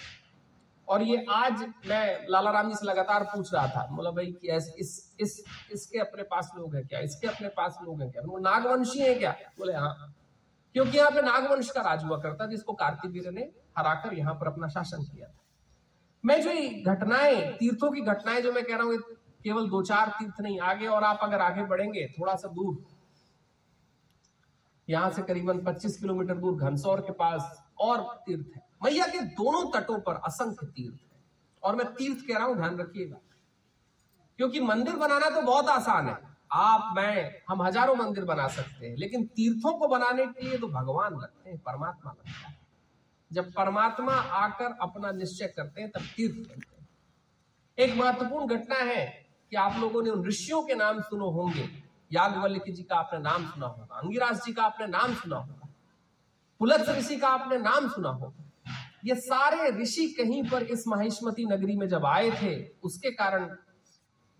और 0.88 1.02
ये 1.02 1.24
आज 1.30 1.62
मैं 1.88 2.26
लाला 2.30 2.50
राम 2.50 2.68
जी 2.68 2.74
से 2.74 2.86
लगातार 2.86 3.22
पूछ 3.24 3.52
रहा 3.54 3.66
था 3.68 3.86
बोला 3.90 4.10
भाई 4.10 4.26
कि 4.26 4.50
इस, 4.52 4.74
इस 4.78 5.16
इस 5.20 5.44
इसके 5.72 5.98
अपने 5.98 6.22
पास 6.22 6.50
लोग 6.58 6.74
हैं 6.74 6.86
क्या? 6.86 7.00
इसके 7.00 7.26
अपने 7.26 7.48
पास 7.48 7.78
लोग 7.84 8.02
हैं 8.02 8.10
क्या? 8.10 8.22
वो 8.26 8.38
नागवंशी 8.38 9.00
है 9.00 9.14
क्या? 9.14 9.30
बोले 9.58 9.74
हाँ। 9.74 10.14
क्योंकि 10.74 10.98
यहाँ 10.98 11.10
पे 11.10 11.22
नागवंश 11.22 11.70
का 11.70 11.80
राज 11.80 12.04
हुआ 12.04 12.18
करता 12.18 12.46
जिसको 12.46 12.72
कार्तिवीर 12.72 13.30
ने 13.30 13.50
हराकर 13.78 14.14
यहाँ 14.14 14.34
पर 14.34 14.46
अपना 14.46 14.68
शासन 14.68 15.02
किया 15.02 15.28
था। 15.28 15.40
मैं 16.24 16.40
जो 16.42 16.50
घटनाएँ 16.92 17.40
तीर्थों 17.52 17.90
की 17.90 18.00
घटनाएँ 18.00 18.40
जो 18.42 18.52
मैं 18.52 18.64
कह 18.64 18.76
रहा 18.76 18.84
हूँ 18.84 18.98
केवल 19.44 19.68
दो 19.68 19.82
चार 19.82 20.08
तीर्थ 20.08 20.40
नहीं 20.40 20.60
आगे 20.60 20.86
और 20.86 21.04
आप 21.04 21.20
अगर 21.22 21.40
आगे 21.40 21.64
बढ़ेंगे 21.64 22.06
थोड़ा 22.20 22.34
सा 22.34 22.48
दूर 22.48 22.74
यहाँ 24.90 25.10
से 25.10 25.22
करीबन 25.22 25.58
25 25.58 25.96
किलोमीटर 25.96 26.34
दूर 26.34 26.54
घनसौर 26.54 27.00
के 27.00 27.12
पास 27.12 27.64
और 27.78 28.22
तीर्थ 28.26 28.56
है। 28.56 28.62
मैया 28.84 29.06
के 29.06 29.20
दोनों 29.20 29.80
तटों 29.80 30.00
पर 30.00 30.14
असंख्य 30.14 30.66
तीर्थ 30.66 30.94
है। 30.94 31.24
और 31.62 31.76
मैं 31.76 31.94
तीर्थ 31.94 32.28
कह 32.28 32.36
रहा 32.36 32.46
हूँ, 32.46 32.56
ध्यान 32.56 32.78
रखिएगा। 32.78 33.16
क्योंकि 34.36 34.60
मंदिर 34.60 34.96
बनाना 34.96 35.30
तो 35.30 35.42
बहुत 35.42 35.68
आसान 35.68 36.08
है। 36.08 36.34
आप, 36.52 36.92
मैं, 36.96 37.34
हम 37.48 37.62
हज़ारों 37.62 37.94
मंदिर 37.94 38.24
बना 38.24 38.48
सकते 38.48 38.86
हैं, 38.86 38.96
लेकिन 38.96 39.24
तीर्थों 39.26 39.78
को 39.78 39.88
बनाने 39.88 40.26
के 40.26 40.48
लिए 40.48 40.58
तो 40.58 40.68
भगवान 40.68 41.14
लगते 41.14 41.50
हैं, 41.50 41.58
परमात्मा 41.58 42.12
लगता 42.12 42.48
है। 42.48 42.58
जब 43.32 43.52
परमात्मा 43.52 44.12
आकर 44.12 44.76
अपना 44.80 45.12
निश्चय 45.12 45.46
करते 45.46 45.80
हैं, 45.80 45.90
तब 45.90 46.00
तीर्थ 46.00 46.48
बनते 46.48 46.76
हैं। 46.76 46.88
एक 47.78 47.98
महत्वपूर्ण 47.98 48.46
घटना 48.46 48.76
है 48.76 49.26
कि 49.50 49.56
आप 49.56 49.76
लोगों 49.78 50.02
ने 50.02 50.10
उन 50.10 50.24
ऋषियों 50.24 50.62
के 50.62 50.74
नाम 50.74 51.00
सुनो 51.00 51.30
होंगे। 51.30 51.83
याज्ञवल्क्य 52.14 52.72
जी 52.72 52.82
का 52.82 52.96
आपने 52.96 53.18
नाम 53.20 53.44
सुना 53.44 53.66
होगा, 53.66 53.94
अंगिराज 53.96 54.40
जी 54.44 54.52
का 54.52 54.62
आपने 54.62 54.86
नाम 54.88 55.14
सुना 55.14 55.36
होगा, 55.36 55.68
पुलत्स 56.60 56.88
ऋषि 56.90 57.16
का 57.16 57.28
आपने 57.30 57.58
नाम 57.58 57.88
सुना 57.88 58.08
होगा। 58.10 58.42
ये 59.04 59.14
सारे 59.16 59.70
ऋषि 59.72 60.06
कहीं 60.18 60.42
पर 60.50 60.62
इस 60.64 60.86
महिष्मती 60.88 61.44
नगरी 61.46 61.76
में 61.76 61.88
जब 61.88 62.06
आए 62.06 62.30
थे, 62.32 62.54
उसके 62.80 63.10
कारण 63.12 63.48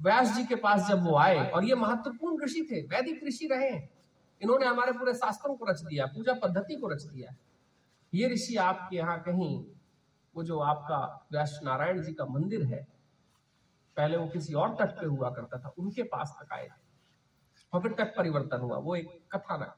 व्यास 0.01 0.35
जी 0.37 0.45
के 0.45 0.55
पास 0.57 0.87
जब 0.89 1.05
वो 1.05 1.17
आए, 1.17 1.51
और 1.51 1.65
ये 1.65 1.75
महत्वपूर्ण 1.77 2.45
ऋषि 2.45 2.67
थे, 2.71 2.81
वैदिक 2.87 3.25
ऋषि 3.27 3.49
रहे 3.53 3.71
इन्होंने 4.41 4.67
हमारे 4.67 4.93
पूरे 4.93 5.15
शास्त्रों 5.15 5.55
को 5.57 5.67
रच 5.67 5.81
दिया, 5.81 6.07
पूजा 6.07 6.33
पद्धति 6.35 6.75
को 6.75 6.89
रच 6.89 7.03
दिया। 7.03 7.35
ये 8.13 8.29
ऋषि 8.29 8.57
आपके 8.59 8.97
यहाँ 8.97 9.19
कहीं, 9.23 9.65
वो 10.37 10.43
जो 10.43 10.59
आपका 10.61 10.99
व्यास 11.33 11.59
नारायण 11.65 12.03
जी 12.03 12.13
का 12.13 12.25
मंदिर 12.25 12.65
है, 12.65 12.87
पहले 13.97 14.17
वो 14.17 14.27
किसी 14.27 14.55
और 14.55 14.75
तट 14.75 14.99
पे 15.01 15.07
हुआ 15.07 15.31
करता 15.31 15.59
था, 15.59 15.75
उनके 15.79 16.03
पास 16.05 16.35
तक 16.41 16.53
आए 16.53 16.67
और 16.67 16.77
फिर 17.81 17.93
तट 17.93 18.17
परिवर्तन 18.17 18.61
हुआ, 18.61 18.77
वो 18.77 18.97
एक 18.97 19.09
कथानक 19.35 19.77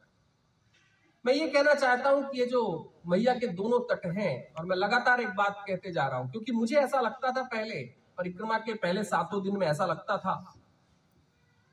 मैं 1.24 1.32
ये 1.34 1.46
कहना 1.48 1.72
चाहता 1.74 2.10
हूँ 2.10 2.22
कि 2.22 2.38
ये 2.40 2.46
जो 2.46 2.60
मैया 3.06 3.34
के 3.34 3.46
दोनों 3.48 3.78
तट 3.80 4.06
हैं, 4.18 4.54
और 4.54 4.64
मैं 4.64 4.76
लगातार 4.76 5.20
एक 5.20 5.28
बात 5.28 5.64
कहते 5.68 5.92
जा 5.92 6.06
रहा 6.08 6.18
हूँ, 6.18 6.30
क्योंकि 6.30 6.52
मुझे 6.52 6.76
ऐसा 6.76 7.00
लगता 7.00 7.30
था 7.30 7.42
पहले, 7.42 7.80
परिक्रमा 8.18 8.58
के 8.58 8.74
पहले 8.74 9.04
सातों 9.04 9.42
दिन 9.42 9.56
में 9.56 9.66
ऐसा 9.66 9.86
लगता 9.86 10.16
था 10.16 10.34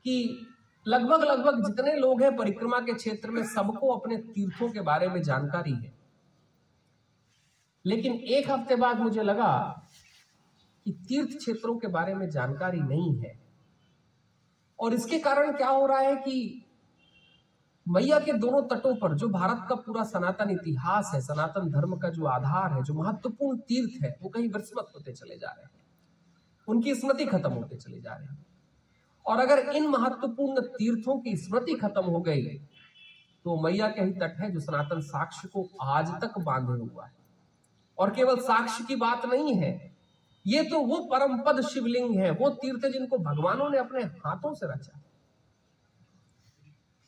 कि 0.04 0.46
लगभग 0.86 1.22
लगभग 1.22 1.62
जितने 1.66 1.94
लोग 1.96 2.22
हैं 2.22 2.36
परिक्रमा 2.36 2.80
के 2.80 2.94
क्षेत्र 2.94 3.30
में, 3.30 3.42
सबको 3.44 3.94
अपने 3.94 4.16
तीर्थों 4.16 4.68
के 4.68 4.80
बारे 4.80 5.08
में 5.08 5.22
जानकारी 5.22 5.74
है। 5.74 5.92
लेकिन 7.84 8.12
एक 8.12 8.50
हफ़्ते 8.50 8.76
बाद 8.76 8.98
मुझे 8.98 9.22
लगा 9.22 9.54
कि 10.86 10.92
तीर्थ 11.08 11.36
क्षेत्रों 11.38 11.78
के 11.78 11.88
बारे 11.88 12.14
में 12.14 12.28
जानकारी 12.30 12.80
नहीं 12.80 13.16
है। 13.18 13.43
और 14.78 14.94
इसके 14.94 15.18
कारण 15.18 15.52
क्या 15.52 15.68
हो 15.68 15.86
रहा 15.86 15.98
है 15.98 16.16
कि 16.16 16.64
मैया 17.86 18.18
के 18.18 18.32
दोनों 18.32 18.62
तटों 18.62 18.94
पर 18.96 19.14
जो 19.14 19.28
भारत 19.28 19.66
का 19.68 19.74
पूरा 19.74 20.02
सनातन 20.04 20.50
इतिहास 20.50 21.10
है, 21.14 21.20
सनातन 21.20 21.70
धर्म 21.70 21.96
का 21.96 22.08
जो 22.08 22.26
आधार 22.26 22.72
है, 22.72 22.82
जो 22.82 22.94
महत्वपूर्ण 22.94 23.58
तीर्थ 23.58 24.02
है, 24.04 24.16
वो 24.22 24.28
कहीं 24.28 24.48
विस्मृत 24.48 24.92
होते 24.94 25.12
चले 25.12 25.38
जा 25.38 25.48
रहे 25.48 25.64
हैं। 25.64 25.70
उनकी 26.68 26.94
स्मृति 26.94 27.24
खत्म 27.24 27.50
होते 27.50 27.76
चले 27.76 28.00
जा 28.00 28.14
रहे 28.14 28.26
हैं। 28.26 28.46
और 29.26 29.40
अगर 29.40 29.58
इन 29.58 29.86
महत्वपूर्ण 29.88 30.60
तीर्थों 30.60 31.18
की 31.20 31.36
स्मृति 31.36 31.74
खत्म 31.74 32.02
हो 32.02 32.20
गई 32.20 32.42
तो 33.44 33.60
मैया 33.62 33.88
के 33.88 34.02
ही 34.02 34.12
तट 34.12 34.36
है 34.40 34.50
जो 34.50 34.60
सनातन 34.60 35.00
साक्ष्य 35.00 35.48
को 35.48 35.68
आज 35.82 36.10
तक 36.20 36.38
बांधे 36.38 36.82
हुआ 36.84 37.06
है। 37.06 37.12
और 37.98 38.10
केवल 38.10 38.38
साक्ष्य 38.38 38.84
की 38.84 38.96
बात 38.96 39.26
नहीं 39.26 39.54
है 39.54 39.93
ये 40.46 40.62
तो 40.64 40.80
वो 40.80 40.96
परम 41.04 41.38
पद 41.38 41.60
शिवलिंग 41.68 42.18
है, 42.18 42.30
वो 42.30 42.50
तीर्थ 42.50 42.86
जिनको 42.86 43.18
भगवानों 43.18 43.68
ने 43.70 43.78
अपने 43.78 44.02
हाथों 44.02 44.54
से 44.54 44.66
रचा। 44.66 45.00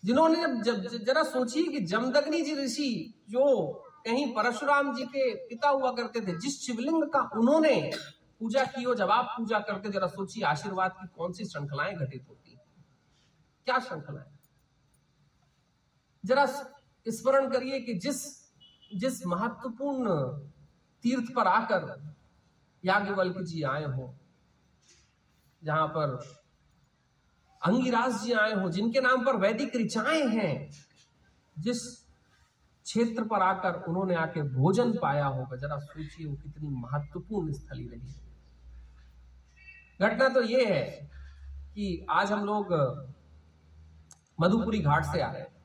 जिन्होंने 0.04 0.42
जब 0.62 0.62
जब 0.62 1.04
जरा 1.04 1.22
सोचिए 1.22 1.64
कि 1.64 1.80
जमदग्नि 1.80 2.40
जी 2.40 2.54
ऋषि 2.54 3.24
जो 3.30 3.66
कहीं 4.06 4.26
परशुराम 4.34 4.94
जी 4.94 5.04
के 5.04 5.34
पिता 5.46 5.68
हुआ 5.68 5.90
करते 5.92 6.20
थे, 6.20 6.38
जिस 6.38 6.60
शिवलिंग 6.62 7.02
का 7.02 7.20
उन्होंने 7.36 7.90
पूजा 8.40 8.64
की 8.64 8.82
हो 8.82 8.94
जब 8.94 9.10
आप 9.10 9.34
पूजा 9.38 9.58
करते 9.58 9.90
जरा 9.90 10.06
सोचिए 10.06 10.44
आशीर्वाद 10.44 10.90
की 10.90 11.06
कौन 11.16 11.32
सी 11.32 11.44
श्रृंखलाएँ 11.44 11.94
घटित 11.94 12.26
होती 12.28 12.58
क्या 13.66 13.78
श्रृंखलाएँ 13.78 14.32
जरा 16.24 16.46
स्मरण 17.06 17.50
करिए 17.50 17.80
कि 17.80 17.94
जिस 17.94 18.22
जिस 18.94 19.26
महत्वपूर्ण 19.26 20.14
तीर्थ 21.04 21.32
पर 21.32 21.46
आकर 21.46 22.14
याज्ञवल्क 22.86 23.40
जी 23.42 23.62
आए 23.64 23.84
हो, 23.84 24.14
जहाँ 25.62 25.86
पर 25.88 26.16
अंगिराज 27.62 28.22
जी 28.22 28.32
आए 28.32 28.52
हो, 28.54 28.68
जिनके 28.70 29.00
नाम 29.00 29.24
पर 29.24 29.36
वैदिक 29.36 29.76
ऋचाएँ 29.76 30.26
हैं, 30.28 30.70
जिस 31.56 31.78
क्षेत्र 32.86 33.24
पर 33.24 33.42
आकर 33.42 33.82
उन्होंने 33.88 34.14
आके 34.14 34.42
भोजन 34.50 34.92
पाया 34.98 35.26
होगा। 35.26 35.56
जरा 35.56 35.78
सोचिए 35.78 36.26
वो 36.26 36.34
कितनी 36.34 36.68
महत्वपूर्ण 36.82 37.52
स्थली 37.52 37.88
रही 37.88 38.14
घटना 40.00 40.28
तो 40.28 40.42
ये 40.42 40.64
है 40.64 40.84
कि 41.74 42.06
आज 42.10 42.32
हम 42.32 42.44
लोग 42.44 42.72
मधुपुरी 44.38 44.78
घाट 44.78 45.04
से 45.04 45.20
आ 45.20 45.30
रहे 45.30 45.42
हैं। 45.42 45.55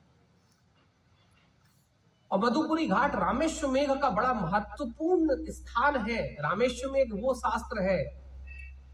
और 2.32 2.38
मधुपुरी 2.38 2.86
घाट 2.88 3.14
रामेश्वमेघ 3.16 3.90
का 3.92 4.10
बड़ा 4.10 4.32
महत्वपूर्ण 4.34 5.36
स्थान 5.50 5.96
है। 6.08 6.20
रामेश्वमेघ 6.40 7.06
वो 7.14 7.34
शास्त्र 7.34 7.82
है 7.82 8.02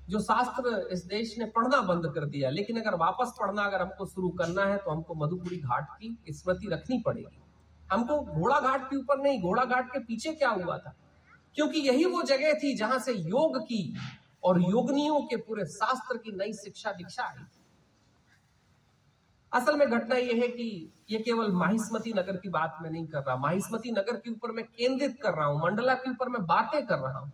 जो 0.09 0.21
शास्त्र 0.21 0.88
इस 0.92 1.04
देश 1.07 1.35
ने 1.38 1.45
पढ़ना 1.47 1.80
बंद 1.83 2.07
कर 2.14 2.25
दिया। 2.26 2.50
लेकिन 2.50 2.80
अगर 2.80 2.95
वापस 2.97 3.35
पढ़ना, 3.40 3.62
अगर 3.62 3.83
हमको 3.83 4.07
शुरू 4.07 4.28
करना 4.30 4.64
है 4.64 4.76
तो 4.76 4.90
हमको 4.90 5.14
मधुपुरी 5.14 5.57
घाट 5.57 5.87
की 5.92 6.33
स्मृति 6.33 6.68
रखनी 6.73 6.99
पड़ेगी। 7.07 7.42
हमको 7.90 8.21
घोड़ा 8.21 8.59
घाट 8.61 8.88
के 8.90 8.97
ऊपर 8.97 9.23
नहीं, 9.23 9.40
घोड़ा 9.42 9.64
घाट 9.64 9.92
के 9.92 9.99
पीछे 9.99 10.33
क्या 10.33 10.49
हुआ 10.50 10.78
था? 10.78 10.95
क्योंकि 11.57 11.80
यही 11.80 12.04
वो 12.04 12.23
जगह 12.23 12.52
थी 12.54 12.76
जहाँ 12.76 12.99
से 12.99 13.12
योग 13.12 13.59
की 13.61 13.97
और 14.45 14.61
योगनियों 14.62 15.21
के 15.21 15.37
पूरे 15.37 15.64
शास्त्र 15.66 16.16
की 16.16 16.33
नई 16.37 16.52
शिक्षा 16.54 16.92
दीक्षा 16.92 17.23
आई 17.23 17.45
असल 19.52 19.76
में 19.76 19.88
घटना 19.88 20.17
यह 20.17 20.40
है 20.43 20.49
कि 20.49 20.64
ये 21.11 21.19
केवल 21.19 21.52
माहिस्मती 21.55 22.12
नगर 22.12 22.37
की 22.37 22.49
बात 22.50 22.76
में 22.83 22.90
नहीं 22.90 23.07
कर 23.07 23.19
रहा, 23.19 23.37
माहिस्मती 23.37 23.90
नगर 23.93 24.17
के 24.17 24.31
ऊपर 24.31 24.52
मैं 24.52 24.64
केंद्रित 24.67 25.17
कर 25.23 25.35
रहा 25.35 25.47
हूँ, 25.47 25.61
मंडला 25.61 25.95
के 25.95 26.11
ऊपर 26.11 26.28
मैं 26.28 26.45
बातें 26.47 26.87
कर 26.87 26.99
रहा 26.99 27.19
हूँ। 27.19 27.33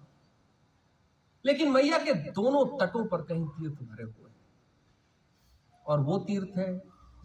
लेकिन 1.45 1.73
मैया 1.73 1.99
के 1.99 2.15
दोनों 2.31 2.65
तटों 2.79 3.05
पर 3.07 3.23
कहीं 3.25 3.47
तीर्थ 3.49 3.83
भरे 3.83 4.05
हुए 4.05 4.31
और 5.87 6.01
वो 6.01 6.19
तीर्थ 6.27 6.59
है 6.59 6.73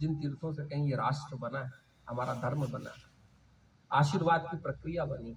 जिन 0.00 0.14
तीर्थों 0.16 0.52
से 0.52 0.64
कहीं 0.64 0.88
ये 0.90 0.96
राष्ट्र 0.96 1.36
बना 1.38 1.58
है, 1.58 1.70
हमारा 2.08 2.34
धर्म 2.36 2.60
बना 2.62 2.90
है, 2.90 3.08
आशीर्वाद 3.90 4.46
की 4.50 4.56
प्रक्रिया 4.58 5.04
बनी 5.06 5.36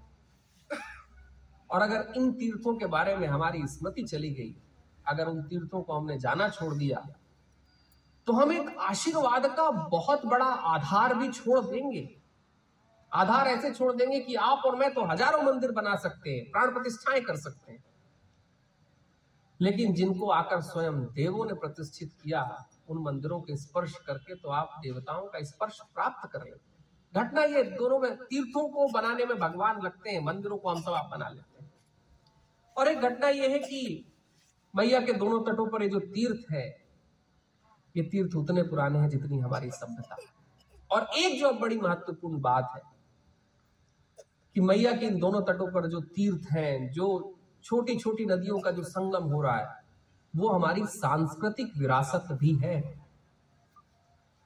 और 1.69 1.81
अगर 1.81 2.13
इन 2.17 2.31
तीर्थों 2.33 2.75
के 2.75 2.85
बारे 2.87 3.15
में 3.17 3.27
हमारी 3.27 3.67
स्मृति 3.67 4.03
चली 4.03 4.33
गई, 4.33 4.55
अगर 5.05 5.27
उन 5.27 5.41
तीर्थों 5.43 5.81
को 5.81 5.93
हमने 5.93 6.17
जाना 6.19 6.49
छोड़ 6.49 6.73
दिया 6.75 7.05
तो 8.27 8.33
हम 8.33 8.51
एक 8.51 8.77
आशीर्वाद 8.79 9.45
का 9.45 9.71
बहुत 9.71 10.25
बड़ा 10.25 10.45
आधार 10.45 11.15
भी 11.15 11.31
छोड़ 11.31 11.59
देंगे। 11.59 12.17
आधार 13.13 13.47
ऐसे 13.47 13.73
छोड़ 13.73 13.93
देंगे 13.93 14.19
कि 14.19 14.35
आप 14.35 14.61
और 14.65 14.75
मैं 14.75 14.93
तो 14.93 15.05
हज़ारों 15.05 15.41
मंदिर 15.41 15.71
बना 15.71 15.95
सकते 15.95 16.29
हैं, 16.29 16.51
प्राण 16.51 16.73
प्रतिष्ठाएँ 16.73 17.21
कर 17.21 17.35
सकते 17.35 17.71
हैं। 17.71 17.83
लेकिन 19.61 19.93
जिनको 19.93 20.29
आकर 20.29 20.61
स्वयं 20.61 21.03
देवों 21.05 21.45
ने 21.45 21.53
प्रतिष्ठित 21.53 22.11
किया, 22.23 22.67
उन 22.89 22.97
मंदिरों 22.97 23.41
के 23.41 23.57
स्पर्श 23.57 23.95
करके 24.07 24.35
तो 24.35 24.49
आप 24.49 24.79
देवताओं 24.83 25.27
का 25.27 25.43
स्पर्श 25.43 25.79
प्राप्त 25.93 26.29
कर 26.31 26.39
लेते 26.39 26.69
हैं। 26.69 27.25
घटना 27.25 27.43
ये, 27.43 27.63
दोनों 27.63 27.99
में, 27.99 28.15
तीर्थों 28.15 28.69
को 28.69 28.87
बनाने 28.87 29.25
में 29.25 29.39
भगवान 29.39 29.81
लगते 29.81 30.09
हैं, 30.09 30.23
मंदिरों 30.25 30.57
को 30.57 30.69
हम 30.69 30.81
सब 30.81 30.91
आप 30.91 31.09
बना 31.11 31.29
लेते 31.29 31.63
हैं। 31.63 31.71
और 32.77 32.87
एक 32.87 32.97
घटना 32.97 33.27
यह 33.29 33.49
है 33.49 33.59
कि 33.59 34.05
मैया 34.75 34.99
के 34.99 35.13
दोनों 35.13 35.41
तटों 35.41 35.67
पर 35.67 35.83
ये 35.83 35.89
जो 35.89 35.99
तीर्थ 35.99 36.51
है 36.51 36.82
ये 37.97 38.03
तीर्थ 38.03 38.35
उतने 38.35 38.63
पुराने 38.63 38.99
हैं 38.99 39.09
जितनी 39.09 39.39
हमारी 39.39 39.71
सभ्यता 39.71 40.17
और 40.91 41.07
एक 41.17 41.39
जो 41.39 41.51
बड़ी 41.51 41.77
महत्वपूर्ण 41.77 42.41
बात 42.41 42.71
है 42.75 42.81
कि 44.55 44.61
मैया 44.61 44.91
के 44.91 45.05
इन 45.05 45.19
दोनों 45.19 45.41
तटों 45.41 45.71
पर 45.71 45.87
जो 45.87 46.01
तीर्थ 46.01 46.51
हैं, 46.51 46.91
जो 46.91 47.35
छोटी 47.63 47.95
छोटी 47.95 48.25
नदियों 48.25 48.59
का 48.59 48.71
जो 48.71 48.83
संगम 48.83 49.23
हो 49.23 49.41
रहा 49.41 49.57
है, 49.57 49.83
वो 50.35 50.49
हमारी 50.49 50.85
सांस्कृतिक 50.85 51.71
विरासत 51.77 52.27
भी 52.31 52.55
है। 52.55 53.03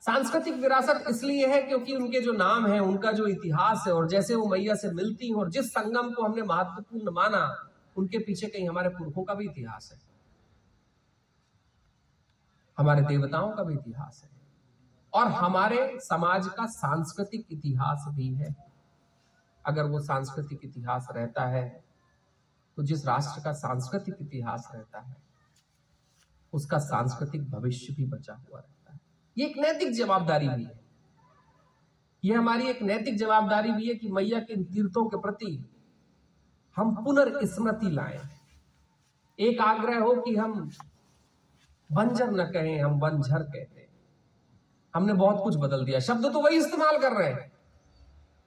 सांस्कृतिक 0.02 0.54
विरासत 0.54 1.04
इसलिए 1.10 1.48
है 1.48 1.62
क्योंकि 1.62 1.96
उनके 1.96 2.20
जो 2.20 2.32
नाम 2.32 2.68
है, 2.68 2.80
उनका 2.80 3.12
जो 3.12 3.28
इतिहास 3.28 3.84
है, 3.88 3.94
और 3.94 4.08
जैसे 4.08 4.36
वो 4.36 4.48
मैया 4.48 4.76
से 4.76 4.92
मिलती 4.92 5.28
हैं, 5.28 5.36
और 5.36 5.50
जिस 5.50 5.66
संगम 5.70 6.12
को 6.12 6.24
हमने 6.24 6.42
महत्वपूर्ण 6.42 7.12
माना, 7.12 7.72
उनके 7.98 8.18
पीछे 8.18 8.48
कहीं 8.48 8.70
हमारे 8.70 8.90
पुरखों 8.90 9.24
का 9.24 9.34
भी 9.34 9.46
इतिहास 9.46 9.90
है। 9.94 10.07
हमारे 12.78 13.02
देवताओं 13.02 13.52
का 13.52 13.64
भी 13.64 13.74
इतिहास 13.74 14.22
है। 14.24 14.30
और 15.14 15.28
हमारे 15.34 16.00
समाज 16.00 16.48
का 16.48 16.66
सांस्कृतिक 16.68 17.46
इतिहास 17.52 18.06
भी 18.10 18.34
है। 18.34 18.56
अगर 19.66 19.84
वो 19.84 20.00
सांस्कृतिक 20.00 20.60
इतिहास 20.64 21.08
रहता 21.12 21.46
है 21.46 21.68
तो 22.78 22.84
जिस 22.84 23.06
राष्ट्र 23.06 23.42
का 23.44 23.52
सांस्कृतिक 23.54 24.18
इतिहास 24.22 24.68
रहता 24.74 25.00
है, 25.00 25.16
उसका 26.54 26.78
सांस्कृतिक 26.80 27.50
भविष्य 27.52 27.94
भी 27.94 28.06
बचा 28.06 28.34
हुआ 28.34 28.60
रहता 28.60 28.94
है। 28.94 29.00
ये 29.38 29.46
एक 29.46 29.58
नैतिक 29.58 29.94
जवाबदारी 29.94 30.48
भी 30.48 30.64
है। 30.64 30.80
ये 32.24 32.34
हमारी 32.34 32.68
एक 32.68 32.82
नैतिक 32.82 33.18
जवाबदारी 33.18 33.72
भी 33.72 33.88
है 33.88 33.96
कि 33.96 34.12
मैया 34.12 34.40
के 34.40 34.64
तीर्थों 34.66 35.06
के 35.06 35.18
प्रति 35.18 35.50
हम 36.78 36.96
पुनर्स्मृति 36.96 37.90
लाएँ। 37.90 38.20
एक 39.40 39.62
आग्रह 39.62 40.00
हो 40.00 40.14
कि 40.22 40.36
हम 40.36 40.70
बंजर 41.92 42.32
न 42.32 42.44
कहें, 42.46 42.82
हम 42.82 43.00
बंझर 43.00 43.44
कहते 43.44 43.82
हैं। 43.82 43.88
हमने 44.96 45.14
बहुत 45.14 45.44
कुछ 45.44 45.56
बदल 45.56 45.86
दिया। 45.86 46.00
शब्द 46.00 46.34
तो 46.34 46.42
वही 46.42 46.58
इस्तेमाल 46.58 46.98
कर 46.98 47.12
रहे 47.12 47.30
हैं। 47.30 47.52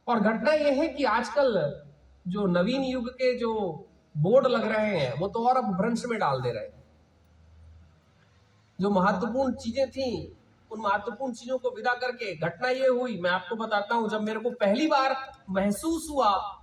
और 0.09 0.20
घटना 0.20 0.52
यह 0.52 0.82
है 0.82 0.88
कि 0.88 1.04
आजकल 1.04 1.80
जो 2.28 2.47
नवीन 2.47 2.82
युग 2.82 3.09
के 3.09 3.38
जो 3.38 3.85
बोर्ड 4.16 4.47
लग 4.47 4.64
रहे 4.64 4.99
हैं, 4.99 5.18
वो 5.18 5.28
तो 5.28 5.49
और 5.49 5.56
अब 5.56 5.64
भ्रंश 5.64 6.04
में 6.06 6.18
डाल 6.18 6.40
दे 6.40 6.52
रहे 6.52 6.64
हैं। 6.64 6.85
जो 8.80 8.90
महत्वपूर्ण 8.90 9.52
चीज़ें 9.52 9.90
थी, 9.90 10.37
उन 10.73 10.80
महत्वपूर्ण 10.80 11.32
चीज़ों 11.32 11.59
को 11.59 11.70
विदा 11.70 11.94
करके 11.94 12.37
घटना 12.37 12.68
ये 12.68 12.88
हुई। 12.88 13.20
मैं 13.20 13.30
आपको 13.30 13.56
बताता 13.56 13.94
हूँ, 13.94 14.09
जब 14.09 14.20
मेरे 14.23 14.40
को 14.40 14.50
पहली 14.50 14.87
बार 14.87 15.32
महसूस 15.50 16.09
हुआ 16.11 16.61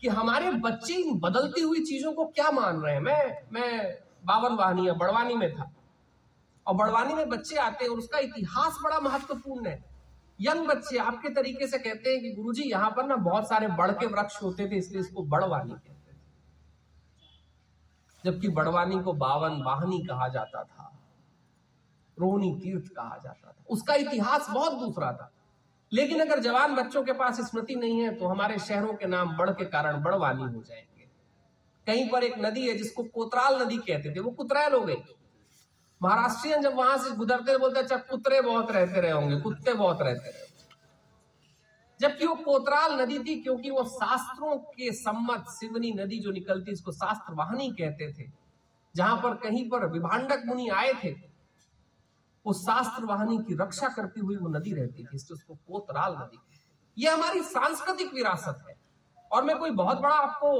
कि 0.00 0.08
हमारे 0.08 0.50
बच्चे 0.50 0.94
इन 0.94 1.20
बदलती 1.20 1.60
हुई 1.60 1.80
चीज़ों 1.80 2.12
को 2.12 2.24
क्या 2.24 2.50
मान 2.50 2.80
रहे 2.80 2.94
हैं। 2.94 3.00
मैं 3.00 3.42
मैं 3.52 3.98
बावन 4.24 4.54
वाहनी 4.54 4.90
बड़वानी 4.90 5.34
में 5.34 5.54
था। 5.54 5.72
और 6.66 6.74
बड़वानी 6.74 7.14
में 7.14 7.28
बच्चे 7.28 7.56
आते 7.56 7.84
हैं 7.84 7.92
और 7.92 7.98
उसका 7.98 8.18
इतिहास 8.18 8.78
बड़ा 8.84 9.00
महत्वपूर्ण 9.00 9.66
है। 9.66 9.84
यंग 10.40 10.66
बच्चे 10.66 10.98
आपके 10.98 11.28
तरीके 11.28 11.66
से 11.66 11.78
कहते 11.78 12.10
हैं 12.10 12.20
कि 12.20 12.32
गुरुजी, 12.32 12.62
यहाँ 12.62 12.90
पर 12.90 13.06
ना 13.06 13.16
बहुत 13.16 13.48
सारे 13.48 13.68
बड़ 13.68 13.90
के 13.90 14.06
वृक्ष 14.06 14.42
होते 14.42 14.70
थे, 14.70 14.76
इसलिए 14.76 15.00
इसको 15.00 15.22
बड़वानी 15.22 15.72
कहते 15.72 16.12
थे। 16.12 16.16
जबकि 18.24 18.48
बड़वानी 18.48 19.00
को 19.00 19.12
बावन 19.12 19.62
वाहनी 19.62 19.98
कहा 19.98 20.28
जाता 20.28 20.64
था 20.64 20.98
रोहनी 22.18 22.60
तीर्थ 22.62 22.84
कहा 22.86 23.18
जाता 23.24 23.50
था। 23.50 23.64
उसका 23.70 23.94
इतिहास 23.94 24.46
बहुत 24.50 24.72
दूसरा 24.72 25.12
था। 25.12 25.32
लेकिन 25.92 26.20
अगर 26.20 26.38
जवान 26.38 26.74
बच्चों 26.74 27.02
के 27.02 27.12
पास 27.12 27.40
स्मृति 27.40 27.74
नहीं 27.74 28.00
है 28.00 28.14
तो 28.14 28.26
हमारे 28.26 28.58
शहरों 28.58 28.94
के 28.94 29.06
नाम 29.06 29.36
बड़ 29.36 29.50
के 29.50 29.64
कारण 29.64 30.02
बड़वानी 30.02 30.42
हो 30.42 30.62
जाएँगे। 30.62 31.08
कहीं 31.86 32.10
पर 32.10 32.24
एक 32.24 32.34
नदी 32.38 32.68
है 32.68 32.76
जिसको 32.78 33.02
कोतराल 33.02 33.62
नदी 33.62 33.76
कहते 33.76 34.14
थे, 34.14 34.20
वो 34.20 34.30
कुतरैल 34.30 34.72
हो 34.72 34.80
गई। 34.80 34.96
महाराष्ट्रियन 36.02 36.62
जब 36.62 36.74
वहाँ 36.74 36.96
से 36.98 37.10
गुजरते 37.16 37.56
बोलते 37.58 37.80
अच्छा 37.80 37.96
कुतरे 37.96 38.40
बहुत 38.40 38.70
रहते 38.70 39.00
रहे 39.00 39.10
होंगे, 39.10 39.40
कुत्ते 39.40 39.72
बहुत 39.74 40.02
रहते 40.02 40.30
रहे 40.30 40.50
जबकि 42.00 42.26
वो 42.26 42.34
कोतराल 42.36 43.00
नदी 43.00 43.18
थी, 43.18 43.34
क्योंकि 43.42 43.70
वो 43.70 43.84
शास्त्रों 43.86 44.56
के 44.56 44.92
सम्मत 44.92 45.44
सिवनी 45.50 45.92
नदी 45.94 46.18
जो 46.18 46.30
निकलती 46.32 46.72
इसको 46.72 46.92
शास्त्र 46.92 47.34
वाहनी 47.34 47.70
कहते 47.72 48.12
थे। 48.12 48.30
जहाँ 48.94 49.16
पर 49.16 49.34
कहीं 49.42 49.68
पर 49.70 49.86
विभाडक 49.88 50.42
मुनि 50.46 50.68
आए 50.70 50.92
थे, 51.04 51.10
वो 52.46 52.52
शास्त्र 52.54 53.04
वाहनी 53.04 53.38
की 53.38 53.54
रक्षा 53.54 53.88
करती 53.90 54.20
हुई 54.20 54.36
वो 54.36 54.48
नदी 54.48 54.72
रहती 54.74 55.04
थी, 55.04 55.16
इसलिए 55.16 55.34
उसको 55.34 55.54
कोतराल 55.54 56.12
नदी 56.14 56.38
ये 56.96 57.10
हमारी 57.10 57.42
सांस्कृतिक 57.44 58.14
विरासत 58.14 58.64
है। 58.68 58.74
और 59.30 59.44
मैं 59.44 59.58
कोई 59.58 59.70
बहुत 59.72 60.00
बड़ा 60.00 60.14
आपको 60.16 60.50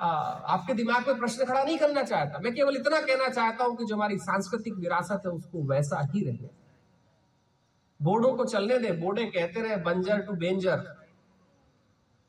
आपके 0.00 0.74
दिमाग 0.74 1.08
में 1.08 1.18
प्रश्न 1.18 1.44
खड़ा 1.44 1.62
नहीं 1.62 1.78
करना 1.78 2.02
चाहता। 2.02 2.38
मैं 2.38 2.54
केवल 2.54 2.76
इतना 2.76 3.00
कहना 3.00 3.28
चाहता 3.28 3.64
हूँ 3.64 3.76
कि 3.76 3.84
जो 3.84 3.94
हमारी 3.94 4.18
सांस्कृतिक 4.18 4.74
विरासत 4.74 5.22
है, 5.26 5.32
उसको 5.32 5.62
वैसा 5.68 6.00
ही 6.14 6.24
रहे। 6.24 6.48
बोर्डो 8.00 8.32
को 8.32 8.44
चलने 8.44 8.78
दे 8.78 8.92
बोर्डे 8.92 9.24
कहते 9.26 9.62
रहे, 9.62 9.76
बंजर 9.78 10.20
टू 10.20 10.32
बेंजर। 10.34 10.86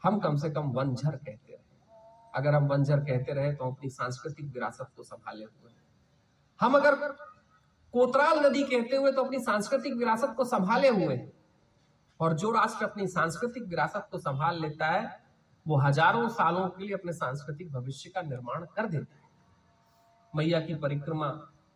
हम 0.03 0.19
कम 0.19 0.37
से 0.37 0.49
कम 0.49 0.71
वंजर 0.71 1.15
कहते 1.15 1.53
रहे। 1.53 1.59
अगर 2.35 2.55
हम 2.55 2.67
वंजर 2.67 2.99
कहते 2.99 3.33
रहे 3.33 3.53
तो 3.53 3.71
अपनी 3.71 3.89
सांस्कृतिक 3.89 4.45
विरासत 4.53 4.91
को 4.95 5.03
संभाले 5.03 5.45
हुए 5.45 5.71
हम 6.59 6.75
अगर 6.75 6.95
कोतराल 7.93 8.39
नदी 8.39 8.63
कहते 8.63 8.95
हुए 8.95 9.11
तो 9.11 9.23
अपनी 9.23 9.39
सांस्कृतिक 9.39 9.93
विरासत 9.93 10.33
को 10.37 10.43
संभाले 10.45 10.89
हुए 10.89 11.19
और 12.19 12.33
जो 12.33 12.51
राष्ट्र 12.51 12.85
अपनी 12.85 13.07
सांस्कृतिक 13.07 13.63
विरासत 13.63 14.07
को 14.11 14.17
संभाल 14.17 14.61
लेता 14.61 14.87
है 14.87 15.20
वो 15.65 15.77
हज़ारों 15.77 16.27
सालों 16.29 16.67
के 16.67 16.83
लिए 16.83 16.93
अपने 16.93 17.13
सांस्कृतिक 17.13 17.71
भविष्य 17.71 18.09
का 18.09 18.21
निर्माण 18.21 18.65
कर 18.65 18.87
देता 18.87 19.15
है। 19.15 19.29
मैया 20.33 20.59
की 20.59 20.75
परिक्रमा 20.75 21.27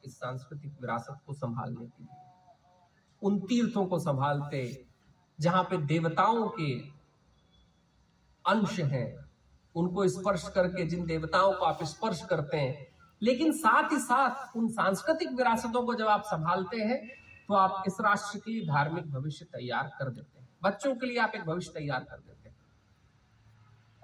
इस 0.06 0.18
सांस्कृतिक 0.20 0.72
विरासत 0.82 1.20
को 1.26 1.34
संभालने 1.34 1.86
के 1.86 2.04
लिए। 2.04 2.24
उन 3.22 3.40
तीर्थों 3.40 3.86
को 3.86 4.00
संभालते, 4.00 4.88
जहाँ 5.40 5.64
पे 5.64 5.78
देवताओं 5.78 6.48
के 6.50 6.74
अंश 8.46 8.80
हैं, 8.80 9.26
उनको 9.76 10.08
स्पर्श 10.08 10.48
करके, 10.48 10.86
जिन 10.86 11.06
देवताओं 11.06 11.54
को 11.54 11.66
आप 11.66 11.84
स्पर्श 11.84 12.22
करते 12.26 12.58
हैं, 12.58 12.88
लेकिन 13.22 13.52
साथ 13.52 13.92
ही 13.92 13.98
साथ 14.00 14.56
उन 14.58 14.68
सांस्कृतिक 14.70 15.30
विरासतों 15.32 15.86
को 15.86 15.94
जब 15.94 16.08
आप 16.08 16.24
संभालते 16.26 16.78
हैं 16.78 17.00
तो 17.50 17.54
आप 17.54 17.84
इस 17.88 17.98
राष्ट्र 18.02 18.40
के 18.40 18.52
लिए 18.52 18.66
धार्मिक 18.68 19.12
भविष्य 19.12 19.46
तैयार 19.46 19.92
कर 20.00 20.10
देते 20.10 20.40
हैं। 20.40 20.48
बच्चों 20.64 20.94
के 20.96 21.06
लिए 21.06 21.18
आप 21.18 21.32
एक 21.36 21.44
भविष्य 21.46 21.72
तैयार 21.74 22.04
कर 22.04 22.18
देते 22.18 22.32
हैं। 22.32 22.35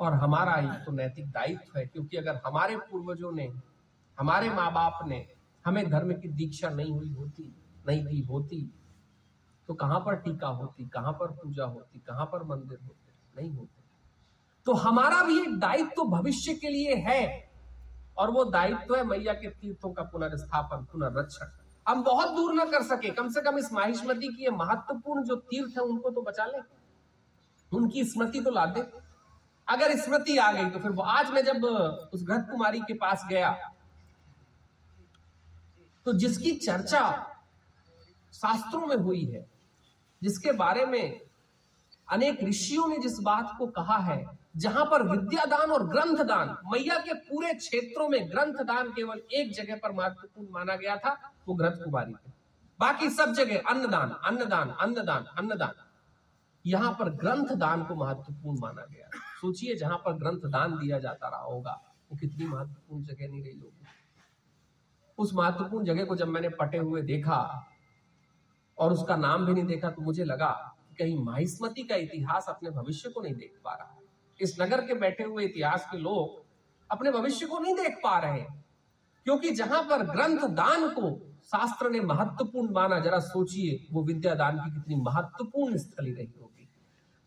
और 0.02 0.14
हमारा 0.14 0.56
ही 0.56 0.68
तो 0.86 0.92
नैतिक 0.92 1.30
दायित्व 1.32 1.78
है, 1.78 1.86
क्योंकि 1.86 2.18
अगर 2.18 2.42
हमारे 2.46 2.78
पूर्वजों 2.82 3.32
ने, 3.32 3.52
हमारे 4.18 4.50
माँ 4.50 4.72
बाप 4.74 5.00
ने 5.08 5.26
हमें 5.66 5.90
धर्म 5.90 6.14
की 6.14 6.28
दीक्षा 6.30 6.70
नहीं 6.70 6.92
हुई 6.92 7.12
होती, 7.14 7.44
नहीं 7.88 8.06
दी 8.06 8.22
होती 8.22 8.70
तो 9.70 9.74
कहाँ 9.74 10.00
पर 10.00 10.16
टीका 10.16 10.48
होती, 10.48 10.86
कहाँ 10.86 11.12
पर 11.14 11.32
पूजा 11.34 11.66
होती, 11.66 12.00
कहाँ 12.00 12.26
पर 12.26 12.44
मंदिर 12.44 12.80
होते, 12.80 13.42
नहीं 13.42 13.52
होते। 13.52 13.82
तो 14.66 14.74
हमारा 14.74 15.22
भी 15.24 15.40
एक 15.40 15.60
दायित्व 15.60 15.92
तो 15.96 16.04
भविष्य 16.06 16.54
के 16.54 16.70
लिए 16.70 16.96
है, 17.02 17.50
और 18.18 18.32
वो 18.32 18.44
दायित्व 18.46 18.96
है 18.96 19.04
मैया 19.04 19.34
के 19.34 19.50
तीर्थों 19.52 19.92
का 19.94 20.04
पुनर्स्थापन, 20.04 20.86
पुनर्रक्षण। 20.92 21.52
हम 21.86 22.04
बहुत 22.04 22.36
दूर 22.36 22.54
ना 22.54 22.66
कर 22.66 22.84
सके, 22.84 23.10
कम 23.10 23.30
से 23.30 23.42
कम 23.42 23.58
इस 23.58 23.72
माहिष्मति 23.74 24.28
की 24.28 24.50
महत्वपूर्ण 24.50 25.24
जो 25.24 25.36
तीर्थ 25.36 25.78
है, 25.78 25.84
उनको 25.84 26.10
तो 26.10 26.22
बचा 26.22 26.46
ले। 26.46 26.60
उनकी 27.72 28.04
स्मृति 28.06 28.42
तो 28.42 28.52
ला 28.52 28.66
दे। 28.66 28.82
अगर 29.72 29.96
स्मृति 29.98 30.38
आ 30.38 30.52
गई 30.52 30.70
तो 30.70 30.80
फिर 30.80 30.92
वो 30.92 31.04
आज 31.12 31.32
मैं 31.32 31.44
जब 31.46 31.66
उस 32.14 32.24
घृत 32.24 32.48
कुमारी 32.52 32.80
के 32.82 32.94
पास 32.96 33.26
गया 33.30 33.52
तो 36.06 36.14
जिसकी 36.16 36.52
चर्चा 36.58 37.02
शास्त्रों 38.34 38.88
में 38.88 38.96
हुई 38.98 39.24
है, 39.26 39.46
जिसके 40.22 40.52
बारे 40.54 40.86
में 40.86 41.20
अनेक 42.08 42.44
ऋषियों 42.44 42.88
ने 42.88 42.98
जिस 43.00 43.20
बात 43.22 43.54
को 43.58 43.68
कहा 43.70 43.98
है, 44.00 44.26
जहाँ 44.58 44.86
पर 44.86 45.04
विद्यादान 45.10 45.72
और 45.72 45.88
ग्रंथ 45.88 46.24
दान 46.26 46.56
मैया 46.66 46.98
के 47.00 47.14
पूरे 47.22 47.54
क्षेत्रों 47.54 48.08
में 48.10 48.30
ग्रंथ 48.30 48.64
दान 48.66 48.92
केवल 48.94 49.22
एक 49.34 49.54
जगह 49.54 49.80
पर 49.84 49.92
महत्वपूर्ण 49.92 50.48
माना 50.52 50.76
गया 50.76 50.96
था, 50.98 51.12
वो 51.48 51.56
ग्रंथ 51.56 51.84
कुमारी 51.84 52.14
थे। 52.14 52.32
बाकी 52.80 53.10
सब 53.12 53.34
जगह 53.34 53.70
अन्नदान 53.70 54.16
अन्नदान 54.26 54.70
अन्नदान 54.72 55.26
अन्नदान, 55.38 55.74
यहाँ 56.66 56.92
पर 57.00 57.10
ग्रंथ 57.16 57.56
दान 57.58 57.84
को 57.84 57.96
महत्वपूर्ण 57.96 58.60
माना 58.60 58.86
गया 58.86 59.10
सोचिए 59.42 59.76
जहाँ 59.76 59.98
पर 59.98 60.14
ग्रंथ 60.14 60.50
दान 60.52 60.78
दिया 60.80 61.00
जाता 61.00 61.28
रहा 61.30 61.44
होगा। 61.44 61.72
वो 62.12 62.18
कितनी 62.18 62.46
महत्वपूर्ण 62.48 63.04
जगह 63.04 63.28
नहीं 63.28 63.44
रही 63.44 63.58
होगी 63.60 63.86
उस 65.18 65.34
महत्वपूर्ण 65.34 65.86
जगह 65.86 66.06
को 66.06 66.16
जब 66.16 66.28
मैंने 66.28 66.50
पटे 66.60 66.78
हुए 66.80 67.02
देखा 67.02 67.40
और 68.78 68.94
उसका 68.94 69.16
नाम 69.16 69.46
भी 69.46 69.54
नहीं 69.54 69.66
देखा 69.66 69.90
तो 69.90 70.02
मुझे 70.02 70.24
लगा 70.24 70.52
कहीं 71.00 71.18
माहिस्मती 71.24 71.84
का 71.84 71.96
इतिहास 71.98 72.46
अपने 72.50 72.70
भविष्य 72.72 73.10
को 73.10 73.22
नहीं 73.22 73.34
देख 73.36 73.60
पा 73.64 73.74
रहा। 73.74 73.98
इस 74.40 74.56
नगर 74.62 74.86
के 74.88 74.94
बैठे 74.94 75.24
हुए 75.24 75.44
इतिहास 75.46 75.88
के 75.92 75.98
लोग 75.98 76.40
अपने 76.90 77.12
भविष्य 77.12 77.46
को 77.46 77.60
नहीं 77.60 77.76
देख 77.76 78.00
पा 78.04 78.18
रहे 78.20 78.42
क्योंकि 79.26 79.52
जहाँ 79.52 79.82
पर 79.84 80.04
ग्रंथ 80.06 80.48
दान 80.56 80.88
को 80.90 81.12
शास्त्र 81.44 81.90
ने 81.90 82.00
महत्वपूर्ण 82.02 82.74
माना, 82.74 83.00
जरा 83.00 83.20
सोचिए 83.20 83.88
वो 83.92 84.04
विद्या 84.04 84.34
दान 84.36 84.58
की 84.58 84.72
कितनी 84.72 84.96
महत्वपूर्ण 85.02 85.78
स्थली 85.78 86.14
रही 86.14 86.34
होगी। 86.42 86.51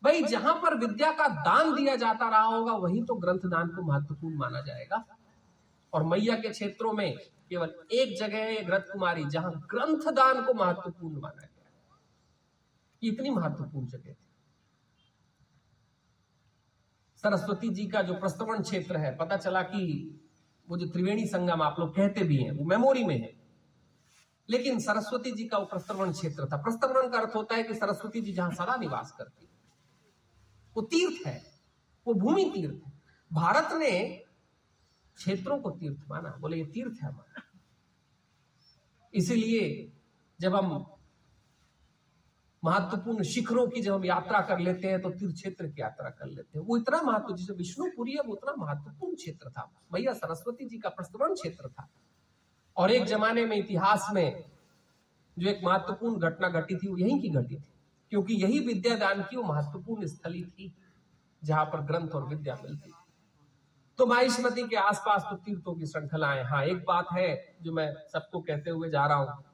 भाई, 0.05 0.23
जहाँ 0.23 0.55
पर 0.55 0.79
विद्या 0.79 1.13
का 1.13 1.29
दान 1.29 1.75
दिया 1.75 1.97
जाता 1.97 2.29
रहा 2.29 2.43
होगा, 2.43 2.73
वहीं 2.73 3.05
तो 3.05 3.15
ग्रंथ 3.15 3.39
दान 3.39 3.69
को 3.69 3.83
महत्वपूर्ण 3.83 4.37
माना 4.37 4.61
जाएगा। 4.61 5.05
और 5.93 6.05
मैया 6.05 6.37
के 6.37 6.49
क्षेत्रों 6.49 6.93
में 6.93 7.17
केवल 7.49 7.75
एक 7.93 8.19
जगह 8.19 8.39
है 8.39 8.65
ग्रंथ 8.65 8.81
कुमारी 8.81 9.25
जहाँ 9.25 9.53
ग्रंथ 9.71 10.13
दान 10.13 10.45
को 10.45 10.55
महत्वपूर्ण 10.55 11.21
माना 11.21 11.43
गया 11.43 11.71
इतनी 13.03 13.31
महत्वपूर्ण 13.31 13.87
जगह 13.87 14.13
थी। 14.13 14.17
सरस्वती 17.17 17.69
जी 17.69 17.87
का 17.87 18.03
जो 18.03 18.15
प्रस्तवन 18.15 18.63
क्षेत्र 18.63 18.97
है, 18.97 19.17
पता 19.17 19.37
चला 19.37 19.63
कि 19.63 20.11
वो 20.69 20.79
जो 20.79 20.87
त्रिवेणी 20.87 21.27
संगम 21.27 21.63
आप 21.63 21.77
लोग 21.79 21.97
कहते 21.97 22.25
भी 22.25 22.37
हैं, 22.37 22.51
वो 22.51 22.65
मेमोरी 22.65 23.05
में 23.05 23.21
है। 23.21 23.33
लेकिन 24.51 24.79
सरस्वती 24.79 25.33
जी 25.33 25.45
का 25.45 25.59
वो 25.59 25.65
प्रस्तवन 25.65 26.13
क्षेत्र 26.13 26.45
था। 26.45 26.57
प्रस्तवण 26.57 27.09
का 27.09 27.19
अर्थ 27.19 27.37
होता 27.37 27.55
है 27.55 27.63
कि 27.63 27.75
सरस्वती 27.75 28.21
जी 28.21 28.33
जहाँ 28.33 28.51
सदा 28.51 28.77
निवास 28.77 29.15
करती 29.19 29.49
वो 30.77 30.83
तीर्थ 30.83 31.27
है, 31.27 31.43
वो 32.07 32.15
भूमि 32.15 32.51
तीर्थ 32.55 32.87
है। 32.87 32.93
भारत 33.33 33.69
ने 33.73 34.09
क्षेत्रों 35.17 35.59
को 35.59 35.71
तीर्थ 35.71 36.05
माना, 36.09 36.37
बोले, 36.41 36.57
ये 36.57 36.65
तीर्थ 36.65 37.03
है 37.03 37.09
हमारा। 37.09 37.43
इसीलिए 39.15 39.93
जब 40.41 40.55
हम 40.55 40.87
महत्वपूर्ण 42.65 43.23
शिखरों 43.23 43.67
की 43.69 43.81
जब 43.81 43.95
हम 43.95 44.05
यात्रा 44.05 44.41
कर 44.41 44.59
लेते 44.59 44.89
हैं 44.89 45.03
तो 45.03 45.11
तीर्थ 45.11 45.35
क्षेत्र 45.35 45.69
की 45.69 45.81
यात्रा 45.81 46.11
कर 46.11 46.27
लेते 46.27 46.59
हैं। 46.59 46.67
वो 46.67 46.77
इतना 46.77 47.03
महत्व, 47.03 47.35
जिसे 47.37 47.53
विष्णुपुरी 47.53 48.17
वो 48.27 48.33
उतना 48.33 48.55
महत्वपूर्ण 48.59 49.15
क्षेत्र 49.15 49.51
था। 49.51 49.71
भैया, 49.93 50.13
सरस्वती 50.13 50.69
जी 50.69 50.79
का 50.79 50.89
प्रस्तरण 50.89 51.35
क्षेत्र 51.35 51.69
था। 51.69 51.89
और 52.77 52.91
एक 52.91 53.05
जमाने 53.05 53.45
में 53.47 53.57
इतिहास 53.57 54.07
में 54.13 54.51
जो 55.39 55.49
एक 55.49 55.61
महत्वपूर्ण 55.65 56.19
घटना 56.19 56.49
घटी 56.49 56.77
थी, 56.77 56.89
वो 56.89 56.97
यहीं 56.97 57.21
की 57.21 57.29
घटी 57.29 57.57
थी। 57.57 57.74
क्योंकि 58.15 58.35
यही 58.35 58.59
विद्यादान 58.59 59.23
की 59.23 59.37
वो 59.37 59.43
महत्वपूर्ण 59.45 60.07
स्थली 60.07 60.43
थी, 60.45 60.73
जहाँ 61.43 61.65
पर 61.65 61.81
ग्रंथ 61.83 62.09
और 62.09 62.25
विद्या 62.25 62.55
मिलती। 62.63 62.93
तो 63.99 64.07
माहिष्मती 64.07 64.63
के 64.69 64.77
आसपास 64.77 65.23
तो 65.23 65.37
तीर्थों 65.37 65.75
की 65.75 65.87
श्रृंखलाएँ 65.87 66.43
हाँ 66.45 66.63
एक 66.65 66.85
बात 66.85 67.07
है 67.13 67.57
जो 67.63 67.73
मैं 67.73 67.87
सबको 68.13 68.41
कहते 68.41 68.71
हुए 68.71 68.91
जा 68.91 69.07
रहा 69.07 69.17
हूँ, 69.19 69.45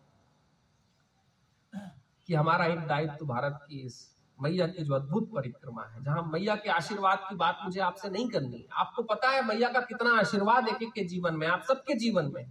कि 2.29 2.35
हमारा 2.35 2.64
एक 2.66 2.81
दायित्व 2.87 3.27
भारत 3.27 3.59
की 3.68 3.79
इस 3.87 3.96
मैया 4.38 4.66
की 4.66 4.85
जो 4.85 4.94
अद्भुत 4.94 5.31
परिक्रमा 5.31 5.85
है, 5.85 6.03
जहाँ 6.05 6.23
मैया 6.33 6.57
के 6.57 6.70
आशीर्वाद 6.70 7.25
की 7.29 7.35
बात 7.37 7.61
मुझे 7.64 7.81
आपसे 7.81 8.11
नहीं 8.11 8.29
करनी 8.29 8.66
आपको 8.75 9.03
पता 9.05 9.31
है 9.31 9.46
मैया 9.46 9.68
का 9.68 9.81
कितना 9.83 10.18
आशीर्वाद 10.20 10.68
एक 10.68 10.83
एक 10.83 10.92
के 10.92 11.05
जीवन 11.05 11.37
में, 11.37 11.46
आप 11.46 11.62
सबके 11.62 11.94
जीवन 11.94 12.31
में। 12.35 12.51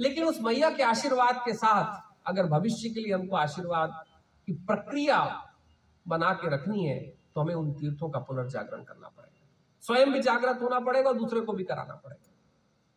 लेकिन 0.00 0.24
उस 0.24 0.40
मैया 0.40 0.70
के 0.70 0.82
आशीर्वाद 0.84 1.42
के 1.44 1.54
साथ 1.54 2.00
अगर 2.26 2.46
भविष्य 2.48 2.88
के 2.88 3.00
लिए 3.00 3.14
हमको 3.14 3.36
आशीर्वाद 3.36 4.02
की 4.48 4.52
प्रक्रिया 4.66 5.18
बना 6.06 6.32
के 6.32 6.50
रखनी 6.50 6.84
है 6.86 6.98
तो 7.34 7.40
हमें 7.40 7.54
उन 7.54 7.72
तीर्थों 7.72 8.08
का 8.10 8.18
पुनर्जागरण 8.20 8.82
करना 8.84 9.08
पड़ेगा। 9.08 9.46
स्वयं 9.84 10.12
भी 10.12 10.20
जागृत 10.20 10.62
होना 10.62 10.80
पड़ेगा 10.80 11.10
और 11.10 11.16
दूसरे 11.18 11.40
को 11.40 11.52
भी 11.52 11.64
कराना 11.64 11.94
पड़ेगा। 11.94 12.30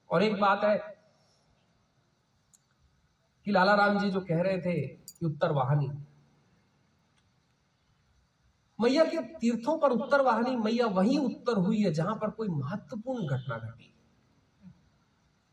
और 0.09 0.23
एक 0.23 0.39
बात 0.41 0.63
है 0.63 0.77
कि 3.45 3.51
लाला 3.51 3.75
राम 3.75 3.99
जी 3.99 4.09
जो 4.09 4.21
कह 4.21 4.41
रहे 4.41 4.57
थे 4.57 4.75
कि 4.87 5.25
उत्तर 5.25 5.51
वाहनी, 5.51 5.87
मैया 8.79 9.03
के 9.05 9.21
तीर्थों 9.35 9.77
पर 9.79 9.91
उत्तर 9.91 10.21
वाहनी, 10.21 10.55
मैया 10.55 10.85
वही 10.87 11.17
उत्तर 11.17 11.57
हुई 11.57 11.81
है 11.81 11.91
जहाँ 11.93 12.15
पर 12.15 12.29
कोई 12.29 12.47
महत्वपूर्ण 12.49 13.27
घटना 13.27 13.57
घटी। 13.59 13.91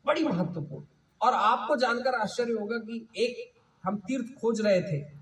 बड़ी 0.05 0.25
महत्वपूर्ण। 0.25 0.85
और 1.21 1.35
आपको 1.35 1.77
जानकर 1.77 2.15
आश्चर्य 2.15 2.53
होगा 2.53 2.79
कि 2.79 3.07
एक 3.17 3.61
हम 3.85 3.97
तीर्थ 3.99 4.35
खोज 4.41 4.61
रहे 4.61 4.81
थे 4.83 5.22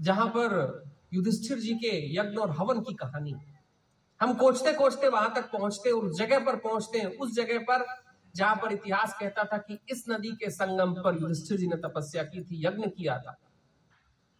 जहाँ 0.00 0.26
पर 0.26 0.84
युधिष्ठिर 1.14 1.58
जी 1.58 1.74
के 1.74 2.16
यज्ञ 2.16 2.36
और 2.36 2.50
हवन 2.50 2.80
की 2.80 2.94
कहानी। 2.94 3.34
हम 4.20 4.34
कोचते 4.34 4.72
कोचते 4.72 5.08
वहाँ 5.08 5.34
तक 5.34 5.50
पहुँचते, 5.52 5.90
उस 5.90 6.18
जगह 6.18 6.38
पर 6.38 6.56
पहुँचते 6.56 6.98
हैं, 6.98 7.06
उस 7.06 7.34
जगह 7.34 7.58
पर 7.58 7.86
जहाँ 8.36 8.56
पर 8.56 8.72
इतिहास 8.72 9.16
कहता 9.20 9.44
था 9.44 9.58
कि 9.58 9.78
इस 9.90 10.04
नदी 10.10 10.32
के 10.32 10.50
संगम 10.50 10.92
पर 10.92 11.22
युधिष्ठिर 11.22 11.58
जी 11.58 11.66
ने 11.66 11.76
तपस्या 11.76 12.22
की 12.22 12.44
थी, 12.44 12.66
यज्ञ 12.66 12.90
किया 12.90 13.18
था। 13.18 13.38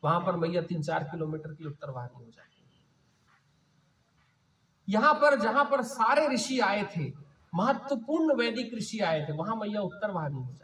वहाँ 0.04 0.20
पर 0.20 0.36
मैया 0.36 0.62
तीन 0.62 0.82
चार 0.82 1.04
किलोमीटर 1.04 1.48
की 1.48 1.64
उत्तर 1.64 1.70
उत्तरवाहिनी 1.70 2.24
हो 2.24 2.30
जाती 2.30 2.54
यहाँ 4.88 5.14
पर, 5.14 5.40
जहाँ 5.40 5.64
पर 5.64 5.82
सारे 5.82 6.28
ऋषि 6.28 6.60
आए 6.60 6.88
थे, 6.96 7.12
महत्वपूर्ण 7.54 8.34
वैदिक 8.36 8.74
ऋषि 8.74 9.00
आए 9.00 9.26
थे, 9.28 9.32
वहाँ 9.32 9.56
मैया 9.56 9.80
उत्तर 9.80 9.96
उत्तरवाहिनी 9.96 10.42
हो 10.42 10.52
जाती 10.52 10.63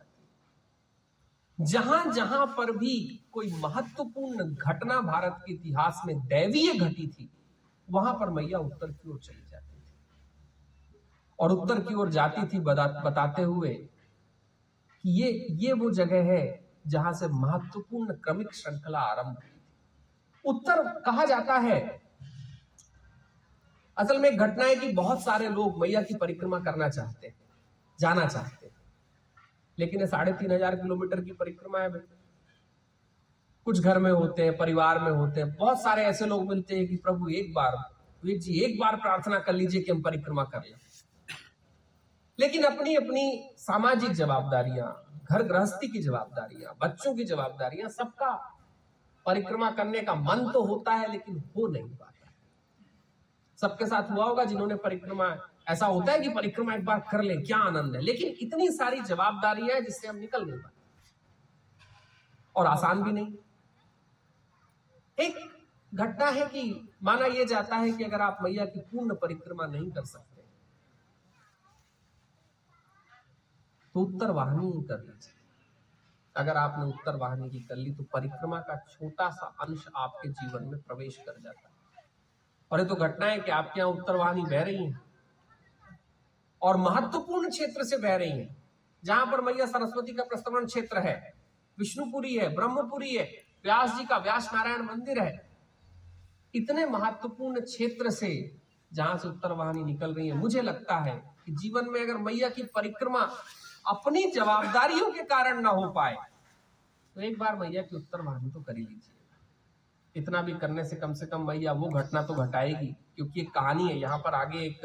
जहाँ 1.60 2.12
जहाँ 2.12 2.46
पर 2.58 2.70
भी 2.76 2.98
कोई 3.32 3.50
महत्वपूर्ण 3.52 4.44
घटना 4.54 5.00
भारत 5.00 5.42
के 5.46 5.52
इतिहास 5.52 6.00
में 6.06 6.18
दैवीय 6.20 6.72
घटी 6.74 7.06
थी 7.06 7.28
वहाँ 7.88 8.12
पर 8.14 8.30
मैया 8.30 8.58
उत्तर 8.58 8.90
की 8.90 9.10
ओर 9.10 9.18
चली 9.18 9.48
जाती 9.50 9.76
थी। 9.76 9.82
और 11.38 11.52
उत्तर 11.52 11.80
की 11.80 11.94
ओर 11.94 12.08
जाती 12.08 12.46
थी 12.46 12.60
बता, 12.60 12.86
बताते 12.86 13.42
हुए 13.42 13.74
कि 15.04 15.10
ये 15.22 15.46
ये 15.50 15.72
वो 15.72 15.90
जगह 15.90 16.32
है 16.32 16.42
जहाँ 16.86 17.12
से 17.12 17.28
महत्वपूर्ण 17.28 18.14
क्रमिक 18.14 18.54
श्रृंखला 18.54 19.00
आरंभ 19.00 19.36
हुई 19.36 19.50
थी। 19.50 19.60
उत्तर 20.44 20.82
कहा 21.00 21.24
जाता 21.24 21.58
है 21.58 21.80
असल 23.96 24.18
में 24.18 24.36
घटना 24.36 24.64
है 24.64 24.76
कि 24.76 24.92
बहुत 24.92 25.22
सारे 25.22 25.48
लोग 25.48 25.80
मैया 25.80 26.02
की 26.02 26.14
परिक्रमा 26.14 26.58
करना 26.60 26.88
चाहते 26.88 27.26
हैं 27.26 27.34
जाना 27.98 28.26
चाहते 28.26 28.59
लेकिन 29.80 30.06
साढ़े 30.06 30.32
तीन 30.32 30.52
हज़ार 30.52 30.76
किलोमीटर 30.76 31.20
की 31.20 31.32
परिक्रमा 31.32 31.78
है 31.78 31.88
भाई। 31.88 32.16
कुछ 33.66 33.80
घर 33.80 33.98
में 33.98 34.10
होते 34.10 34.42
हैं, 34.42 34.56
परिवार 34.56 34.98
में 34.98 35.10
होते 35.10 35.40
हैं। 35.40 35.54
बहुत 35.56 35.82
सारे 35.82 36.04
ऐसे 36.04 36.26
लोग 36.26 36.48
मिलते 36.48 36.76
हैं 36.76 36.86
कि 36.88 36.96
प्रभु, 36.96 37.28
एक 37.28 37.52
बार, 37.54 37.76
वीर 38.22 38.38
जी, 38.38 38.60
एक 38.60 38.78
बार 38.80 38.96
प्रार्थना 38.96 39.38
कर 39.38 39.52
लीजिए 39.52 39.82
कि 39.82 39.92
हम 39.92 40.02
परिक्रमा 40.02 40.44
कर 40.44 40.60
लें। 40.60 40.78
लेकिन 42.38 42.62
अपनी 42.64 42.94
अपनी 42.94 43.54
सामाजिक 43.58 44.12
जवाबदारियाँ, 44.12 44.86
घर 45.30 45.42
गृहस्थी 45.42 45.88
की 45.88 45.98
जवाबदारियाँ, 45.98 46.74
बच्चों 46.82 47.14
की 47.14 47.24
जवाबदारियाँ, 47.24 47.88
सबका 47.88 48.32
परिक्रमा 49.26 49.70
करने 49.70 50.00
का 50.00 50.14
मन 50.14 50.50
तो 50.52 50.62
होता 50.64 50.92
है, 50.92 51.10
लेकिन 51.12 51.42
हो 51.56 51.66
नहीं 51.66 51.90
पाता। 51.90 52.32
सबके 53.58 53.86
साथ 53.86 54.10
हुआ 54.10 54.24
होगा 54.24 54.44
जिन्होंने 54.44 54.74
परिक्रमा 54.74 55.26
ऐसा 55.70 55.86
होता 55.86 56.12
है 56.12 56.20
कि 56.20 56.28
परिक्रमा 56.28 56.74
एक 56.74 56.84
बार 56.84 57.00
कर 57.10 57.22
ले, 57.22 57.36
क्या 57.36 57.58
आनंद 57.58 57.96
है? 57.96 58.00
लेकिन 58.02 58.34
इतनी 58.40 58.68
सारी 58.70 59.00
जवाबदारियाँ 59.02 59.74
हैं 59.74 59.84
जिससे 59.84 60.08
हम 60.08 60.16
निकल 60.16 60.44
नहीं 60.44 60.58
पाते। 60.58 60.78
और 62.56 62.66
आसान 62.66 63.02
भी 63.02 63.12
नहीं। 63.12 63.34
एक 65.18 65.38
घटना 65.92 66.26
है 66.26 66.46
कि 66.46 66.62
माना 67.02 67.26
यह 67.26 67.44
जाता 67.44 67.76
है 67.76 67.90
कि 67.92 68.04
अगर 68.04 68.20
आप 68.20 68.38
मैया 68.42 68.64
की 68.64 68.80
पूर्ण 68.80 69.14
परिक्रमा 69.14 69.66
नहीं 69.66 69.90
कर 69.90 70.04
सकते 70.04 70.38
तो 73.94 74.00
उत्तर 74.00 74.30
वाहनी 74.30 74.70
कर 74.82 74.98
लीजिए। 74.98 75.34
अगर 76.36 76.56
आपने 76.56 76.84
उत्तर 76.84 77.16
वाहनी 77.16 77.48
की 77.50 77.60
कर 77.60 77.76
ली 77.76 77.92
तो 77.94 78.04
परिक्रमा 78.04 78.60
का 78.60 78.76
छोटा 78.90 79.28
सा 79.30 79.46
अंश 79.60 79.86
आपके 79.96 80.28
जीवन 80.28 80.64
में 80.64 80.80
प्रवेश 80.80 81.16
कर 81.16 81.40
जाता 81.40 81.68
है। 81.68 82.04
और 82.70 82.80
ये 82.80 82.86
तो 82.86 82.94
घटना 82.96 83.26
है 83.26 83.40
कि 83.40 83.50
आपके 83.50 83.80
यहाँ 83.80 83.90
उत्तर 83.90 84.16
वाहनी 84.16 84.42
बह 84.42 84.62
रही 84.62 84.84
है। 84.84 85.09
और 86.62 86.76
महत्वपूर्ण 86.78 87.50
क्षेत्र 87.50 87.84
से 87.84 87.96
बह 87.98 88.16
रही 88.16 88.30
है। 88.30 88.56
जहाँ 89.02 89.26
पर 89.26 89.40
मैया 89.42 89.66
सरस्वती 89.66 90.12
का 90.12 90.22
प्रस्तरण 90.24 90.66
क्षेत्र 90.66 90.98
है, 90.98 91.14
विष्णुपुरी 91.78 92.34
है, 92.34 92.48
ब्रह्मपुरी 92.54 93.14
है, 93.14 93.24
व्यास 93.64 93.96
जी 93.96 94.04
का 94.04 94.16
व्यास 94.18 94.50
नारायण 94.54 94.82
मंदिर 94.84 95.18
है। 95.18 95.32
इतने 96.54 96.86
महत्वपूर्ण 96.88 97.60
क्षेत्र 97.62 98.10
से 98.12 98.32
जहाँ 98.92 99.16
से 99.18 99.28
उत्तर 99.28 99.52
वाहनी 99.52 99.84
निकल 99.84 100.14
रही 100.14 100.28
है, 100.28 100.34
मुझे 100.34 100.62
लगता 100.62 100.96
है 101.00 101.14
कि 101.46 101.52
जीवन 101.54 101.90
में 101.90 102.00
अगर 102.00 102.16
मैया 102.20 102.48
की 102.48 102.62
परिक्रमा 102.74 103.20
अपनी 103.84 104.24
जवाबदारियों 104.32 105.10
के 105.10 105.22
कारण 105.24 105.60
ना 105.62 105.70
हो 105.70 105.88
पाए 105.92 106.16
तो 107.16 107.20
एक 107.20 107.38
बार 107.38 107.56
मैया 107.58 107.82
की 107.82 107.96
उत्तर 107.96 108.22
वाहनी 108.22 108.50
तो 108.50 108.60
कर 108.60 108.76
ही 108.76 108.82
लीजिए। 108.82 109.14
इतना 110.14 110.42
भी 110.42 110.52
करने 110.54 110.84
से 110.84 110.96
कम 110.96 111.12
से 111.14 111.26
कम 111.26 111.46
मैया 111.46 111.72
वो 111.72 111.88
घटना 111.90 112.22
तो 112.22 112.34
घटाएगी, 112.36 112.86
क्योंकि 113.16 113.40
एक 113.40 113.50
कहानी 113.50 113.88
है, 113.88 113.98
यहाँ 113.98 114.18
पर 114.18 114.34
आगे 114.34 114.58
एक 114.58 114.80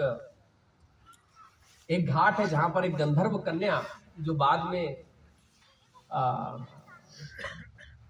एक 1.90 2.08
घाट 2.08 2.40
है 2.40 2.48
जहाँ 2.48 2.70
पर 2.70 2.86
एक 2.86 2.96
गंधर्व 2.96 3.38
कन्या 3.38 3.82
जो 4.20 4.34
बाद 4.36 4.64
में 4.66 5.04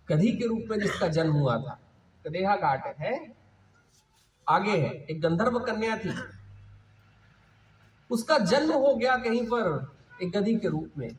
कधी 0.07 0.31
के 0.31 0.47
रूप 0.47 0.67
में 0.69 0.79
जिसका 0.79 1.07
जन्म 1.07 1.33
हुआ 1.33 1.57
था। 1.57 1.79
कदेहा 2.25 2.55
घाट 2.55 2.85
है 2.99 3.13
आगे 4.47 4.71
है। 4.71 4.93
एक 5.11 5.21
गंधर्व 5.21 5.59
कन्या 5.59 5.97
थी। 5.97 6.13
उसका 8.09 8.37
जन्म 8.37 8.73
हो 8.73 8.95
गया 8.95 9.15
कहीं 9.17 9.45
पर 9.45 9.95
एक 10.21 10.31
गधी 10.31 10.55
के 10.55 10.67
रूप 10.67 10.97
में। 10.97 11.09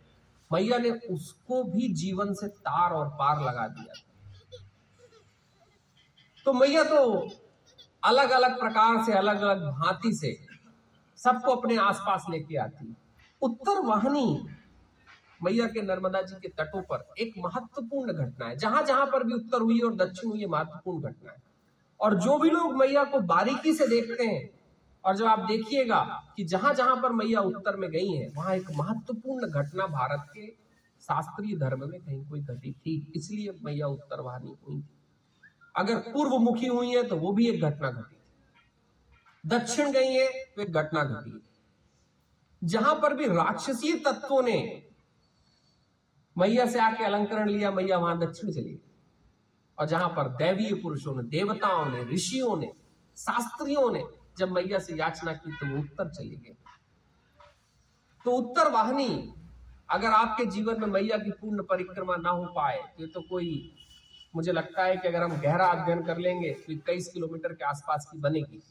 मैया 0.51 0.79
ने 0.79 0.91
उसको 0.91 1.63
भी 1.65 1.89
जीवन 1.95 2.33
से 2.35 2.49
तार 2.49 2.93
और 2.93 3.09
पार 3.09 3.43
लगा 3.43 3.67
दिया। 3.69 3.95
तो 6.47 6.53
मैया 6.53 6.83
तो 6.85 7.29
अलग 8.03 8.31
अलग 8.31 8.59
प्रकार 8.61 9.03
से 9.05 9.13
अलग 9.13 9.41
अलग 9.43 9.63
भांति 9.71 10.13
से 10.15 10.46
सबको 11.27 11.55
अपने 11.55 11.77
आसपास 11.83 12.27
लेके 12.31 12.57
आती 12.59 12.95
उत्तर 13.43 13.81
वाहनी 13.87 14.27
मैया 15.41 15.67
के 15.67 15.83
नर्मदा 15.83 16.21
जी 16.23 16.35
के 16.43 16.49
तटों 16.59 16.83
पर 16.83 17.15
एक 17.19 17.35
महत्वपूर्ण 17.39 18.13
घटना 18.13 18.47
है। 18.47 18.57
जहाँ 18.57 18.83
जहाँ 18.83 19.07
पर 19.07 19.25
भी 19.25 19.35
उत्तर 19.35 19.61
हुई 19.61 19.79
और 19.81 19.95
दक्षिण 19.97 20.31
हुई 20.31 20.47
महत्वपूर्ण 20.47 21.03
घटना 21.03 21.31
है। 21.31 21.43
और 22.01 22.15
जो 22.21 22.39
भी 22.39 22.51
लोग 22.51 22.77
मैया 22.77 23.05
को 23.05 23.21
बारीकी 23.27 23.73
से 23.73 23.87
देखते 23.89 24.25
हैं, 24.25 24.49
और 25.05 25.17
जब 25.17 25.27
आप 25.27 25.39
देखिएगा 25.49 25.99
कि 26.37 26.45
जहाँ 26.45 26.73
जहाँ 26.75 26.97
पर 27.03 27.13
मैया 27.13 27.41
उत्तर 27.43 27.77
में 27.77 27.91
गई 27.91 28.09
है, 28.09 28.29
वहाँ 28.37 28.55
एक 28.55 28.71
महत्वपूर्ण 28.77 29.49
घटना 29.49 29.87
भारत 29.89 30.25
के 30.31 30.47
शास्त्रीय 31.03 31.57
धर्म 31.59 31.89
में 31.91 32.01
कहीं 32.01 32.25
कोई 32.29 32.41
घटी 32.43 32.73
थी। 32.75 32.95
इसलिए 33.17 33.53
मैया 33.65 33.87
उत्तर 33.89 34.21
वाहनी 34.21 34.57
हुई 34.67 34.83
अगर 35.75 35.99
पूर्व 36.13 36.39
मुखी 36.41 36.67
हुई 36.69 36.91
है 36.91 37.03
तो 37.03 37.17
वो 37.17 37.33
भी 37.33 37.49
एक 37.49 37.63
घटना 37.63 37.91
घटी। 37.91 38.16
दक्षिण 39.47 39.93
गई 39.93 40.13
है 40.13 40.29
तो 40.57 40.63
एक 40.63 40.73
घटना 40.73 41.03
घटी। 41.05 41.41
जहाँ 42.63 42.95
पर 42.95 43.15
भी 43.15 43.27
राक्षसी 43.27 43.93
तत्वों 44.01 44.43
ने 44.43 44.59
मैया 46.37 46.67
से 46.67 46.79
आके 46.81 47.05
अलंकरण 47.05 47.49
लिया, 47.49 47.71
मैया 47.71 47.99
वहाँ 47.99 48.19
दक्षिण 48.19 48.53
चली 48.53 48.79
और 49.79 49.87
जहाँ 49.87 50.09
पर 50.09 50.29
दैवीय 50.37 50.75
पुरुषों 50.75 51.15
ने, 51.17 51.23
देवताओं 51.29 51.85
ने, 51.87 52.03
ऋषियों 52.05 52.57
ने, 52.57 52.73
शास्त्रियों 53.17 53.91
ने 53.93 54.05
जब 54.39 54.51
मैया 54.53 54.79
से 54.79 54.95
याचना 54.95 55.33
की 55.35 55.53
तो 55.53 55.67
वो 55.67 55.79
उत्तर 55.79 56.11
चली 56.11 56.37
गए 56.37 56.57
तो 58.25 58.31
उत्तर 58.33 58.71
वाहनी, 58.73 59.33
अगर 59.91 60.09
आपके 60.09 60.45
जीवन 60.47 60.81
में 60.81 60.89
मैया 60.89 61.19
की 61.19 61.31
पूर्ण 61.31 61.63
परिक्रमा 61.63 62.17
ना 62.17 62.31
हो 62.31 62.45
पाए 62.57 62.79
तो 62.89 63.03
ये 63.03 63.09
तो 63.09 63.21
कोई, 63.21 63.51
मुझे 64.37 64.53
लगता 64.53 64.85
है 64.85 64.97
कि 64.97 65.09
अगर 65.09 65.23
हम 65.23 65.37
गहरा 65.41 65.67
अध्ययन 65.67 66.03
कर 66.05 66.19
लेंगे 66.19 66.51
तो 66.57 66.73
इक्कीस 66.73 67.09
किलोमीटर 67.09 67.53
के 67.53 67.65
आसपास 67.65 68.09
की 68.13 68.19
बनेगी। 68.21 68.63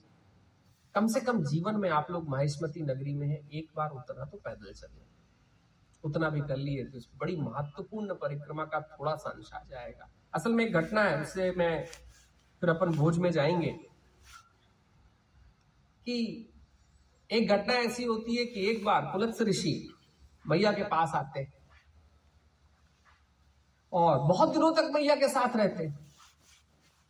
कम 0.95 1.07
से 1.07 1.19
कम 1.21 1.43
जीवन 1.43 1.75
में 1.75 1.89
आप 1.89 2.11
लोग 2.11 2.29
महेशमती 2.29 2.81
नगरी 2.81 3.13
में 3.13 3.27
है, 3.27 3.49
एक 3.53 3.69
बार 3.75 3.89
उतना 3.89 4.25
तो 4.25 4.37
पैदल 4.37 4.73
चले। 4.73 5.05
उतना 6.03 6.29
भी 6.29 6.41
कर 6.41 6.57
लिए 6.57 6.83
तो 6.83 6.99
बड़ी 7.17 7.35
महत्वपूर्ण 7.35 8.13
परिक्रमा 8.13 8.65
का 8.65 8.81
थोड़ा 8.81 9.15
सा 9.15 9.29
अंश 9.29 9.53
आ 9.53 9.59
जाएगा 9.59 10.09
असल 10.33 10.53
में 10.53 10.65
एक 10.65 10.73
घटना 10.73 11.01
है, 11.01 11.21
उससे 11.21 11.51
मैं 11.51 11.85
फिर 12.61 12.69
अपन 12.69 12.91
भोज 12.91 13.17
में 13.17 13.31
जाएँगे। 13.31 13.71
कि 16.05 16.49
एक 17.31 17.49
घटना 17.49 17.73
ऐसी 17.73 18.03
होती 18.03 18.35
है 18.35 18.45
कि 18.45 18.69
एक 18.69 18.83
बार 18.85 19.01
पुलत्स 19.01 19.41
ऋषि 19.41 19.93
मैया 20.47 20.71
के 20.71 20.83
पास 20.83 21.11
आते 21.15 21.39
हैं। 21.39 21.53
और 23.93 24.17
बहुत 24.17 24.53
दिनों 24.53 24.71
तक 24.73 24.91
मैया 24.93 25.15
के 25.15 25.27
साथ 25.27 25.55
रहते 25.55 25.87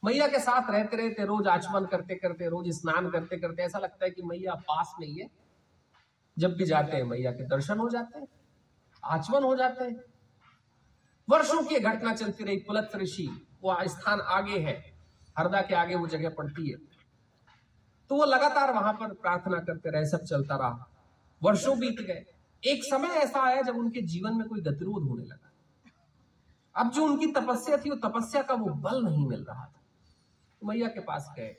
मैया 0.06 0.28
के 0.28 0.39
साथ 0.39 0.72
रहते 0.72 0.98
रहते, 0.98 1.26
रोज 1.26 1.48
आचमन 1.48 1.86
करते 1.86 2.15
करते, 2.15 2.50
रोज 2.50 2.70
स्नान 2.70 3.10
करते 3.10 3.38
करते 3.38 3.63
ऐसा 3.63 3.80
लगता 3.80 4.06
है 4.06 4.12
कि 4.12 4.22
मैया 4.22 4.56
पास 4.56 4.96
में 5.00 5.08
ही 5.08 5.30
जब 6.39 6.56
भी 6.56 6.65
जाते 6.65 6.98
हैं, 6.98 7.04
मैया 7.04 7.32
के 7.32 7.46
दर्शन 7.46 7.80
हो 7.80 7.89
जाते 7.89 8.20
हैं, 8.20 8.28
आचमन 9.04 9.44
हो 9.44 9.56
जाते 9.56 9.84
हैं। 9.84 10.04
वर्षों 11.30 11.63
की 11.63 11.80
घटना 11.80 12.13
चलती 12.13 12.44
रही 12.44 12.58
पुलत 12.58 12.91
ऋषि, 12.96 13.48
वो 13.62 13.78
स्थान 13.84 14.22
आगे 14.22 14.60
है। 14.60 14.96
हरदा 15.38 15.62
के 15.62 15.76
आगे 15.76 15.96
वो 15.96 16.08
जगह 16.08 16.30
पड़ती 16.30 16.70
है। 16.70 16.78
तो 18.10 18.15
वो 18.15 18.26
लगातार 18.26 18.74
वहाँ 18.74 18.94
पर 18.94 19.13
प्रार्थना 19.13 19.60
करते 19.60 19.89
रहे, 19.89 20.06
सब 20.06 20.24
चलता 20.24 20.56
रहा। 20.56 20.89
वर्षों 21.44 21.80
बीत 21.80 22.02
गए। 22.02 22.26
एक 22.63 22.84
समय 22.84 23.08
ऐसा 23.08 23.44
आया 23.44 23.62
जब 23.62 23.78
उनके 23.78 24.02
जीवन 24.02 24.36
में 24.36 24.48
कोई 24.48 24.62
गतिरोध 24.62 25.04
होने 25.04 25.24
लगा। 25.24 25.52
अब 26.76 26.91
जो 26.91 27.06
उनकी 27.06 27.28
तपस्या 27.28 27.78
थी, 27.78 27.89
वो 27.89 27.96
तपस्या 27.96 28.41
का 28.41 28.54
वो 28.54 28.65
बल 28.65 29.04
नहीं 29.04 29.28
मिल 29.28 29.44
रहा 29.44 29.65
था। 29.65 29.85
मैया 30.65 30.88
के 30.88 30.99
पास 30.99 31.34
गए 31.38 31.56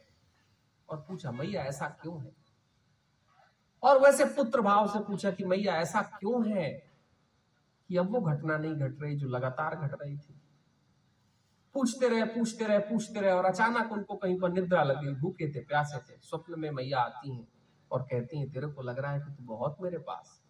और 0.88 0.96
पूछा, 0.96 1.30
मैया, 1.30 1.62
ऐसा 1.62 1.88
क्यों 1.88 2.22
है? 2.22 2.32
और 3.82 4.02
वैसे 4.02 4.24
पुत्र 4.24 4.60
भाव 4.60 4.88
से 4.88 4.98
पूछा 4.98 5.30
कि, 5.30 5.44
मैया, 5.44 5.74
ऐसा 5.74 6.02
क्यों 6.02 6.48
है 6.48 6.90
कि 7.88 7.96
अब 7.96 8.14
वो 8.14 8.20
घटना 8.20 8.58
नहीं 8.58 8.74
घट 8.74 9.02
रही 9.02 9.16
जो 9.16 9.28
लगातार 9.28 9.76
घट 9.76 9.94
रही 10.02 10.18
थी? 10.18 10.40
पूछते 11.74 12.08
रहे 12.08 12.24
पूछते 12.24 12.64
रहे 12.64 12.78
पूछते 12.78 13.20
रहे 13.20 13.30
और 13.30 13.44
अचानक 13.44 13.92
उनको 13.92 14.16
कहीं 14.16 14.40
पर 14.40 14.52
निद्रा 14.52 14.82
लगी। 14.82 15.14
भूखे 15.14 15.54
थे, 15.54 15.60
प्यासे 15.60 15.98
थे। 15.98 16.18
स्वप्न 16.20 16.60
में 16.60 16.70
मैया 16.70 16.98
आती 17.00 17.34
हैं 17.34 17.48
और 17.92 18.02
कहती 18.02 18.38
हैं, 18.38 18.50
तेरे 18.50 18.66
को 18.66 18.82
लग 18.82 18.98
रहा 18.98 19.12
है 19.12 19.20
कि 19.20 19.32
तू 19.32 19.44
बहुत 19.44 19.76
मेरे 19.82 19.98
पास 19.98 20.42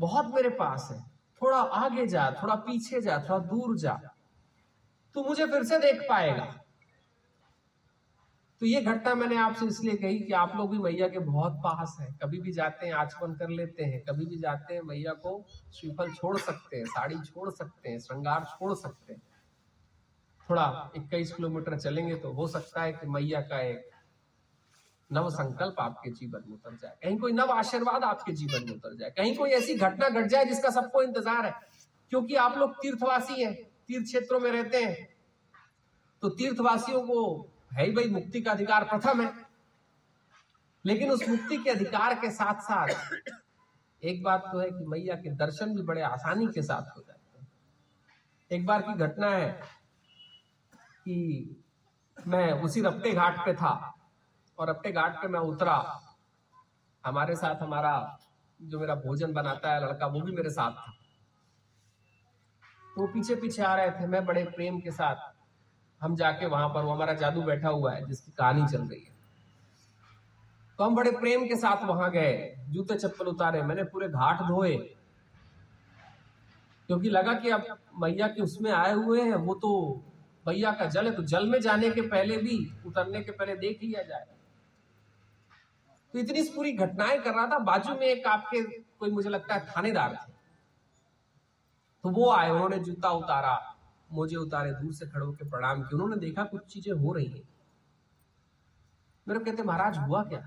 बहुत 0.00 0.34
मेरे 0.34 0.48
पास 0.48 0.88
है। 0.92 1.02
थोड़ा 1.42 1.58
आगे 1.58 2.06
जा, 2.06 2.30
थोड़ा 2.42 2.54
पीछे 2.54 3.00
जा, 3.00 3.18
थोड़ा 3.18 3.38
दूर 3.38 3.78
जा। 3.78 4.00
तू 5.14 5.24
मुझे 5.24 5.46
फिर 5.46 5.64
से 5.64 5.78
देख 5.78 6.06
पाएगा। 6.08 6.64
तो 8.60 8.66
ये 8.66 8.80
घटना 8.80 9.14
मैंने 9.14 9.36
आपसे 9.36 9.66
इसलिए 9.66 9.96
कही 9.96 10.18
कि 10.18 10.32
आप 10.32 10.52
लोग 10.56 10.70
भी 10.70 10.78
मैया 10.78 11.08
के 11.08 11.18
बहुत 11.18 11.52
पास 11.52 11.96
हैं। 12.00 12.18
कभी 12.22 12.40
भी 12.40 12.52
जाते 12.52 12.86
हैं, 12.86 12.94
आचमन 12.94 13.34
कर 13.34 13.48
लेते 13.48 13.84
हैं। 13.84 14.04
कभी 14.04 14.26
भी 14.26 14.38
जाते 14.38 14.74
हैं, 14.74 14.82
मैया 14.82 15.12
को 15.12 15.46
श्रीफल 15.74 16.12
छोड़ 16.12 16.38
सकते 16.38 16.76
हैं, 16.76 16.84
साड़ी 16.84 17.18
छोड़ 17.18 17.50
सकते 17.50 17.88
हैं, 17.88 17.98
श्रृंगार 17.98 18.44
छोड़ 18.44 18.74
सकते 18.74 19.12
हैं। 19.12 19.22
थोड़ा 20.50 20.90
इक्कीस 20.96 21.32
किलोमीटर 21.32 21.78
चलेंगे 21.78 22.14
तो 22.14 22.32
हो 22.32 22.46
सकता 22.46 22.82
है 22.82 22.92
कि 22.92 23.06
मैया 23.06 23.40
का 23.40 23.60
एक 23.60 23.90
नव 25.12 25.30
संकल्प 25.30 25.80
आपके 25.80 26.10
जीवन 26.10 26.42
में 26.46 26.54
उतर 26.54 26.76
जाए। 26.76 26.96
कहीं 27.02 27.18
कोई 27.18 27.32
नव 27.32 27.50
आशीर्वाद 27.50 28.04
आपके 28.04 28.32
जीवन 28.32 28.64
में 28.64 28.72
उतर 28.72 28.96
जाए। 28.96 29.10
कहीं 29.10 29.36
कोई 29.36 29.50
ऐसी 29.50 29.74
घटना 29.74 30.08
घट 30.08 30.26
जाए 30.26 30.44
जिसका 30.44 30.70
सबको 30.70 31.02
इंतज़ार 31.02 31.46
है। 31.46 31.54
क्योंकि 32.10 32.34
आप 32.34 32.58
लोग 32.58 32.72
तीर्थवासी 32.72 33.42
हैं। 33.42 33.67
तीर्थ 33.88 34.04
क्षेत्रों 34.04 34.40
में 34.40 34.50
रहते 34.50 34.84
हैं। 34.84 35.08
तो 36.22 36.28
तीर्थवासियों 36.28 37.00
को 37.00 37.48
है 37.72 37.86
ही 37.86 37.92
भाई, 37.92 38.04
मुक्ति 38.04 38.40
का 38.40 38.50
अधिकार 38.50 38.84
प्रथम 38.84 39.22
है। 39.22 39.32
लेकिन 40.86 41.10
उस 41.10 41.28
मुक्ति 41.28 41.56
के 41.56 41.70
अधिकार 41.70 42.14
के 42.14 42.30
साथ 42.30 42.60
साथ 42.60 42.88
एक 44.04 44.22
बात 44.22 44.44
तो 44.52 44.58
है 44.58 44.70
कि 44.70 44.84
मैया 44.86 45.14
के 45.14 45.30
दर्शन 45.30 45.76
भी 45.76 45.82
बड़े 45.82 46.02
आसानी 46.02 46.46
के 46.46 46.62
साथ 46.62 46.96
हो 46.96 47.02
जाते 47.02 47.38
हैं। 47.38 47.48
एक 48.52 48.66
बार 48.66 48.82
की 48.82 48.94
घटना 48.94 49.30
है 49.30 49.60
कि 51.04 51.56
मैं 52.26 52.52
उसी 52.52 52.80
रफ्ते 52.80 53.12
घाट 53.12 53.38
पे 53.38 53.54
था 53.54 53.94
और 54.58 54.68
अपने 54.68 54.92
घाट 54.92 55.22
पे 55.22 55.28
मैं 55.28 55.40
उतरा। 55.40 56.00
हमारे 57.06 57.36
साथ 57.36 57.62
हमारा 57.62 58.18
जो 58.62 58.80
मेरा 58.80 58.94
भोजन 58.94 59.32
बनाता 59.32 59.72
है 59.72 59.86
लड़का, 59.86 60.06
वो 60.06 60.20
भी 60.20 60.32
मेरे 60.32 60.50
साथ 60.50 60.72
था। 60.72 60.97
तो 62.98 63.06
पीछे 63.06 63.34
पीछे 63.34 63.62
आ 63.62 63.74
रहे 63.74 63.90
थे, 63.90 64.06
मैं 64.06 64.26
बड़े 64.26 64.44
प्रेम 64.44 64.80
के 64.80 64.90
साथ। 64.90 65.16
हम 66.02 66.16
जाके 66.16 66.46
वहाँ 66.46 66.68
पर, 66.68 66.82
वो 66.82 66.92
हमारा 66.92 67.12
जादू 67.12 67.42
बैठा 67.42 67.68
हुआ 67.68 67.92
है, 67.92 68.06
जिसकी 68.06 68.32
कहानी 68.32 68.66
चल 68.66 68.82
रही 68.82 69.00
है। 69.00 69.18
तो 70.78 70.84
हम 70.84 70.94
बड़े 70.94 71.10
प्रेम 71.10 71.48
के 71.48 71.56
साथ 71.56 71.84
वहाँ 71.84 72.10
गए, 72.10 72.56
जूते 72.68 72.94
चप्पल 72.94 73.26
उतारे, 73.26 73.62
मैंने 73.62 73.84
पूरे 73.84 74.08
घाट 74.08 74.42
धोए। 74.42 74.76
क्योंकि 76.86 77.08
लगा 77.08 77.32
कि 77.32 77.50
अब 77.50 77.78
मैया 78.02 78.26
के 78.26 78.42
उसमें 78.42 78.72
आए 78.72 78.92
हुए 78.92 79.22
हैं, 79.22 79.34
वो 79.34 79.54
तो 79.54 80.02
मैया 80.48 80.72
का 80.72 80.84
जल 80.84 81.06
है 81.06 81.14
तो 81.14 81.22
जल 81.22 81.46
में 81.46 81.60
जाने 81.60 81.90
के 81.90 82.00
पहले 82.00 82.36
भी, 82.36 82.80
उतरने 82.86 83.22
के 83.22 83.32
पहले 83.32 83.56
देख 83.56 83.82
लिया 83.82 84.02
जाए। 84.02 84.26
तो 86.12 86.18
इतनी 86.18 86.42
पूरी 86.42 86.72
घटनाएँ 86.72 87.20
कर 87.20 87.34
रहा 87.34 87.46
था, 87.46 87.58
बाजू 87.58 87.94
में 87.94 88.06
एक 88.06 88.26
आपके, 88.26 88.62
कोई 88.80 89.10
मुझे 89.10 89.30
लगता 89.30 89.54
है 89.54 89.66
थानेदार 89.66 90.14
थे। 90.14 90.37
तो 92.04 92.10
वो 92.10 92.30
आए, 92.30 92.50
उन्होंने 92.50 92.78
जूता 92.78 93.10
उतारा 93.10 93.76
मुझे 94.12 94.36
उतारे, 94.36 94.72
दूर 94.72 94.92
से 94.92 95.06
खड़े 95.06 95.26
होकर 95.26 95.48
प्रणाम 95.48 95.82
किया 95.82 95.94
उन्होंने 95.94 96.16
देखा 96.16 96.44
कुछ 96.44 96.66
चीज़ें 96.66 96.92
हो 96.92 97.12
रही 97.12 97.26
है। 97.26 97.42
मेरे 99.28 99.40
कहते, 99.40 99.62
महाराज, 99.62 99.98
हुआ 99.98 100.22
क्या? 100.24 100.38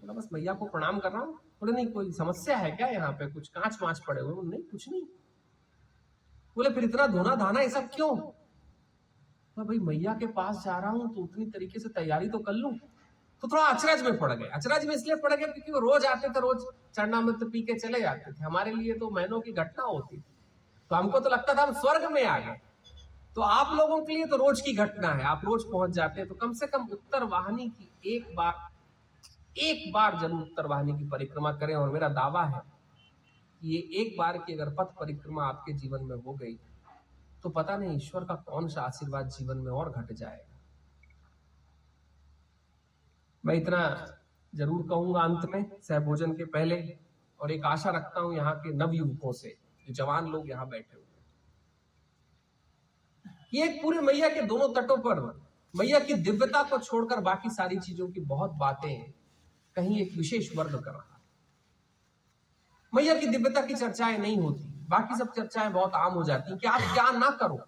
बोला, 0.00 0.12
बस 0.12 0.28
मैया 0.32 0.52
को 0.52 0.66
प्रणाम 0.66 0.98
कर 0.98 1.12
रहा 1.12 1.22
हूँ। 1.22 1.34
बोले, 1.34 1.72
नहीं, 1.72 1.86
कोई 1.86 2.12
समस्या 2.12 2.56
है 2.56 2.70
क्या 2.70 2.86
यहाँ 2.86 3.12
पे? 3.12 3.30
कुछ 3.30 3.48
कांच 3.48 3.78
वाँच 3.82 4.00
पड़े 4.08 4.22
हुए 4.22 4.50
नहीं, 4.50 4.62
कुछ 4.62 4.88
नहीं। 4.88 5.02
बोले, 6.56 6.70
फिर 6.70 6.84
इतना 6.84 7.06
धोना 7.06 7.34
धाना, 7.34 7.60
ऐसा 7.60 7.80
क्यों? 7.80 8.16
मैं 9.58 9.66
भाई, 9.66 9.78
मैया 9.78 10.14
के 10.14 10.26
पास 10.26 10.62
जा 10.64 10.78
रहा 10.78 10.90
हूँ 10.90 11.14
तो 11.14 11.20
उतनी 11.20 11.46
तरीके 11.46 11.78
से 11.78 11.88
तैयारी 11.88 12.28
तो 12.28 12.38
कर 12.38 12.52
लू। 12.52 12.70
तो 13.42 13.48
थोड़ा 13.48 13.62
अचरज 13.62 14.02
में 14.02 14.18
पड़ 14.18 14.32
गए। 14.32 14.48
अचरज 14.48 14.86
में 14.86 14.94
इसलिए 14.94 15.16
पड़ 15.16 15.32
गए 15.34 15.46
क्योंकि 15.46 15.72
वो 15.72 15.78
रोज 15.78 16.04
आते 16.06 16.28
थे, 16.28 16.40
रोज 16.40 16.64
चरणामृत 16.94 17.50
पी 17.52 17.62
के 17.62 17.78
चले 17.78 18.00
जाते 18.00 18.32
थे। 18.32 18.44
हमारे 18.44 18.74
लिए 18.74 18.94
तो 18.94 19.10
महीनों 19.10 19.40
की 19.40 19.52
घटना 19.52 19.84
होती 19.84 20.16
थी। 20.16 20.35
तो 20.90 20.96
हमको 20.96 21.20
तो 21.20 21.30
लगता 21.30 21.54
था 21.54 21.62
हम 21.62 21.72
स्वर्ग 21.74 22.10
में 22.12 22.24
आ 22.24 22.38
गए। 22.38 22.60
तो 23.36 23.42
आप 23.42 23.72
लोगों 23.74 24.00
के 24.04 24.14
लिए 24.14 24.26
तो 24.26 24.36
रोज 24.36 24.60
की 24.60 24.72
घटना 24.74 25.08
है। 25.10 25.24
आप 25.26 25.40
रोज 25.44 25.64
पहुँच 25.72 25.90
जाते 25.92 26.20
हैं। 26.20 26.28
तो 26.28 26.34
कम 26.36 26.52
से 26.54 26.66
कम 26.66 26.86
उत्तर 26.92 27.24
वाहिनी 27.26 27.68
की 27.70 28.14
एक 28.14 28.34
बार 28.36 28.64
एक 29.60 29.92
बार 29.92 30.18
ज़रूर 30.20 30.40
उत्तर 30.40 30.66
वाहिनी 30.66 30.92
की 30.98 31.08
परिक्रमा 31.08 31.52
करें। 31.54 31.74
और 31.74 31.90
मेरा 31.90 32.08
दावा 32.10 32.44
है 32.46 32.60
कि 33.60 33.68
ये 33.68 33.78
एक 34.00 34.16
बार 34.18 34.38
की 34.38 34.54
अगर 34.54 34.70
पथ 34.74 34.94
परिक्रमा 34.98 35.44
आपके 35.44 35.72
जीवन 35.74 36.04
में 36.04 36.16
हो 36.16 36.32
गई 36.34 36.54
तो 37.42 37.50
पता 37.50 37.76
नहीं 37.76 37.96
ईश्वर 37.96 38.24
का 38.24 38.34
कौन 38.46 38.68
सा 38.68 38.82
आशीर्वाद 38.82 39.28
जीवन 39.30 39.56
में 39.58 39.70
और 39.72 39.90
घट 39.92 40.12
जाएगा। 40.12 40.54
मैं 43.44 43.54
इतना 43.54 43.80
ज़रूर 44.52 44.86
कहूँगा 44.88 45.20
अंत 45.22 45.44
में 45.50 45.64
सह 45.82 45.98
भोजन 46.00 46.32
के 46.32 46.44
पहले 46.46 46.82
और 47.40 47.52
एक 47.52 47.64
आशा 47.66 47.90
रखता 47.90 48.20
हूँ 48.20 48.34
यहाँ 48.36 48.54
के 48.56 48.72
नवयुवकों 48.76 49.32
से। 49.34 49.56
जवान 49.92 50.26
लोग 50.26 50.48
यहाँ 50.50 50.68
बैठे 50.68 50.96
हुए 50.96 51.04
ये 53.54 53.64
एक 53.64 53.82
पूरे 53.82 54.00
मैया 54.00 54.28
के 54.28 54.42
दोनों 54.42 54.68
तटों 54.74 54.96
पर 54.96 55.20
मैया 55.76 55.98
की 55.98 56.14
दिव्यता 56.14 56.62
को 56.62 56.78
छोड़कर 56.78 57.20
बाकी 57.20 57.50
सारी 57.50 57.78
चीज़ों 57.78 58.08
की 58.08 58.20
बहुत 58.20 58.50
बातें 58.50 59.12
कहीं 59.74 60.00
एक 60.00 60.16
विशेष 60.16 60.56
वर्ग 60.56 60.84
कर 60.84 60.90
रहा 60.90 61.00
है। 61.00 61.20
मैया 62.94 63.20
की 63.20 63.26
दिव्यता 63.26 63.60
की 63.66 63.74
चर्चाएँ 63.74 64.18
नहीं 64.18 64.36
होती। 64.38 64.64
बाकी 64.88 65.16
सब 65.16 65.32
चर्चाएँ 65.32 65.72
बहुत 65.72 65.94
आम 65.94 66.12
हो 66.12 66.22
जाती 66.24 66.58
कि 66.58 66.66
आप 66.66 66.80
क्या 66.80 67.10
ना 67.10 67.30
करो। 67.30 67.58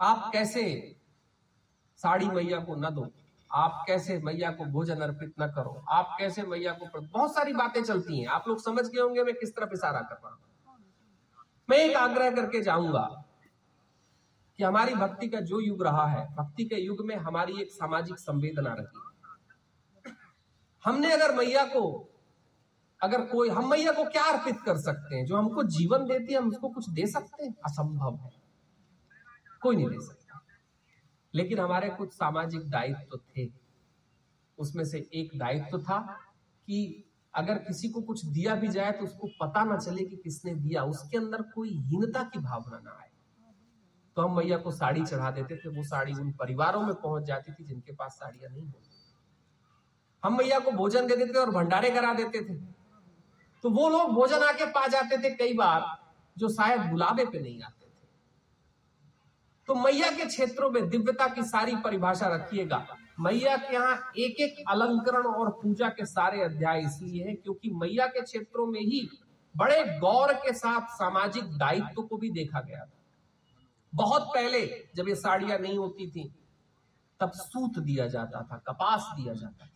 आप 0.00 0.30
कैसे 0.32 0.96
साड़ी 1.96 2.26
मैया 2.26 2.58
को 2.58 2.74
न 2.74 2.90
दो 2.90 3.06
आप 3.52 3.84
कैसे 3.86 4.18
मैया 4.18 4.50
को 4.50 4.64
भोजन 4.64 5.00
अर्पित 5.00 5.34
न 5.40 5.46
करो? 5.46 5.84
आप 5.88 6.16
कैसे 6.18 6.42
मैया 6.42 6.72
को 6.72 7.00
बहुत 7.00 7.34
सारी 7.34 7.52
बातें 7.52 7.84
चलती 7.84 8.20
हैं। 8.20 8.28
आप 8.28 8.44
लोग 8.48 8.62
समझ 8.62 8.86
गए 8.86 9.00
होंगे 9.00 9.22
मैं 9.22 9.34
किस 9.34 9.56
तरफ़ 9.56 9.70
इशारा 9.72 10.00
कर 10.00 10.14
रहा 10.14 10.28
हूँ। 10.28 10.38
मैं 11.70 11.78
एक 11.78 11.96
आग्रह 11.96 12.30
करके 12.30 12.60
जाऊँगा 12.60 13.24
कि 14.56 14.64
हमारी 14.64 14.94
भक्ति 14.94 15.28
का 15.28 15.40
जो 15.40 15.60
युग 15.60 15.82
रहा 15.82 16.06
है, 16.06 16.34
भक्ति 16.34 16.64
के 16.64 16.74
युग 16.74 17.06
में 17.06 17.16
हमारी 17.16 17.62
एक 17.62 17.70
सामाजिक 17.70 18.18
संवेदना 18.18 18.74
रही। 18.74 19.00
हमने 20.84 21.12
अगर 21.12 21.34
मैया 21.34 21.64
को, 21.64 22.12
अगर 23.02 23.20
कोई, 23.20 23.48
हम 23.48 23.70
मैया 23.70 23.92
को 23.92 24.04
क्या 24.04 24.22
अर्पित 24.22 24.60
कर 24.60 24.76
सकते 24.76 25.16
हैं? 25.16 25.26
जो 25.26 25.36
हमको 25.36 25.62
जीवन 25.62 25.98
देती 25.98 26.32
है, 26.32 26.38
हम 26.38 26.48
उसको 26.48 26.68
कुछ 26.68 26.90
दे 26.90 27.06
सकते 27.06 27.44
हैं? 27.44 27.54
असंभव 27.64 28.16
है। 28.16 28.30
कोई 29.62 29.76
नहीं 29.76 29.88
दे 29.88 30.00
सकता। 30.00 30.25
लेकिन 31.36 31.58
हमारे 31.58 31.88
कुछ 31.90 32.12
सामाजिक 32.12 32.68
दायित्व 32.70 33.02
तो 33.10 33.18
थे। 33.28 33.48
उसमें 34.58 34.84
से 34.84 34.98
एक 35.14 35.38
दायित्व 35.38 35.70
तो 35.70 35.82
था 35.82 35.98
कि 36.68 37.04
अगर 37.34 37.58
किसी 37.60 37.88
को 37.88 38.00
कुछ 38.02 38.24
दिया 38.26 38.54
भी 38.54 38.68
जाए 38.68 38.92
तो 38.92 39.04
उसको 39.04 39.28
पता 39.40 39.64
ना 39.64 39.76
चले 39.78 40.04
कि 40.04 40.16
किसने 40.16 40.54
दिया। 40.56 40.84
उसके 40.84 41.16
अंदर 41.18 41.42
कोई 41.54 41.70
हीनता 41.80 42.22
की 42.24 42.38
भावना 42.40 42.78
ना 42.78 42.90
आए। 42.92 43.10
तो 44.16 44.22
हम 44.22 44.36
मैया 44.36 44.56
को 44.58 44.70
साड़ी 44.70 45.04
चढ़ा 45.04 45.30
देते 45.30 45.56
थे। 45.56 45.68
वो 45.68 45.82
साड़ी 45.84 46.12
उन 46.14 46.32
परिवारों 46.32 46.82
में 46.82 46.94
पहुँच 46.94 47.24
जाती 47.24 47.52
थी 47.52 47.64
जिनके 47.64 47.92
पास 47.92 48.12
साड़ियाँ 48.12 48.50
नहीं 48.52 48.62
होती 48.62 48.94
हम 50.22 50.36
मैया 50.38 50.58
को 50.58 50.70
भोजन 50.72 51.06
दे 51.06 51.16
देते 51.16 51.38
और 51.38 51.50
भंडारे 51.50 51.90
करा 51.90 52.12
देते 52.14 52.40
थे। 52.40 52.54
तो 53.64 53.70
वो 53.70 53.88
लोग 53.88 54.12
भोजन 54.12 54.42
आके 54.42 54.66
पा 54.66 54.86
जाते 54.86 55.16
थे 55.18 55.30
कई 55.30 55.52
बार, 55.54 55.84
जो 56.36 56.48
शायद 56.48 56.80
बुलावे 56.80 57.24
पे 57.24 57.40
नहीं 57.40 57.62
आते। 57.62 57.75
तो 59.68 59.74
मैया 59.74 60.10
के 60.10 60.24
क्षेत्रों 60.24 60.70
में 60.70 60.88
दिव्यता 60.88 61.26
की 61.26 61.42
सारी 61.42 61.76
परिभाषा 61.76 62.26
रखिएगा। 62.34 62.86
मैया 63.20 63.56
के 63.56 63.74
यहाँ 63.74 64.12
एक 64.18 64.40
एक 64.40 64.64
अलंकरण 64.70 65.26
और 65.26 65.50
पूजा 65.50 65.88
के 65.88 66.06
सारे 66.06 66.42
अध्याय 66.42 66.80
इसलिए 66.80 67.24
है 67.24 67.34
क्योंकि 67.34 67.70
मैया 67.74 68.06
के 68.06 68.22
क्षेत्रों 68.22 68.66
में 68.66 68.80
ही 68.80 69.08
बड़े 69.54 69.82
गौर 69.98 70.32
के 70.32 70.52
साथ 70.52 70.86
सामाजिक 70.88 71.44
दायित्व 71.58 72.02
को 72.02 72.16
भी 72.16 72.30
देखा 72.30 72.60
गया 72.60 72.84
था। 72.84 72.92
बहुत 73.92 74.22
पहले 74.22 74.86
जब 74.96 75.08
ये 75.08 75.14
साड़ियाँ 75.14 75.58
नहीं 75.58 75.78
होती 75.78 76.10
थी, 76.10 76.30
तब 77.20 77.30
सूत 77.30 77.78
दिया 77.78 78.06
जाता 78.06 78.42
था, 78.42 78.56
कपास 78.68 79.10
दिया 79.16 79.34
जाता 79.34 79.66
था। 79.66 79.70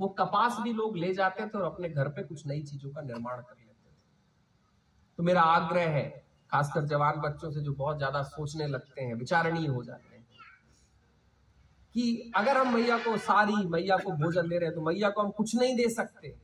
वो 0.00 0.08
कपास 0.08 0.56
भी 0.60 0.72
लोग 0.72 0.96
ले 0.96 1.14
जाते 1.14 1.46
थे 1.46 1.58
और 1.58 1.64
अपने 1.64 1.88
घर 1.88 2.08
पे 2.08 2.22
कुछ 2.22 2.46
नई 2.46 2.62
चीज़ों 2.62 2.90
का 2.90 3.00
निर्माण 3.00 3.36
कर 3.36 3.56
लेते 3.56 3.90
थे। 3.90 3.96
तो 5.18 5.22
मेरा 5.22 5.42
आग्रह 5.42 5.88
है 5.90 6.27
खासकर 6.52 6.84
जवान 6.86 7.20
बच्चों 7.20 7.50
से 7.50 7.60
जो 7.60 7.72
बहुत 7.74 7.96
ज़्यादा 7.98 8.22
सोचने 8.24 8.66
लगते 8.66 9.02
हैं, 9.02 9.14
विचारणीय 9.14 9.66
हो 9.68 9.82
जाते 9.84 10.16
हैं। 10.16 10.26
कि 11.94 12.32
अगर 12.36 12.56
हम 12.56 12.74
मैया 12.74 12.96
को 12.98 13.16
सारी, 13.18 13.66
मैया 13.66 13.96
को 13.96 14.10
भोजन 14.16 14.48
दे 14.48 14.58
रहे 14.58 14.68
हैं 14.68 14.74
तो 14.74 14.82
मैया 14.82 15.10
को 15.10 15.22
हम 15.22 15.30
कुछ 15.30 15.54
नहीं 15.56 15.76
दे 15.76 15.88
सकते। 15.90 16.34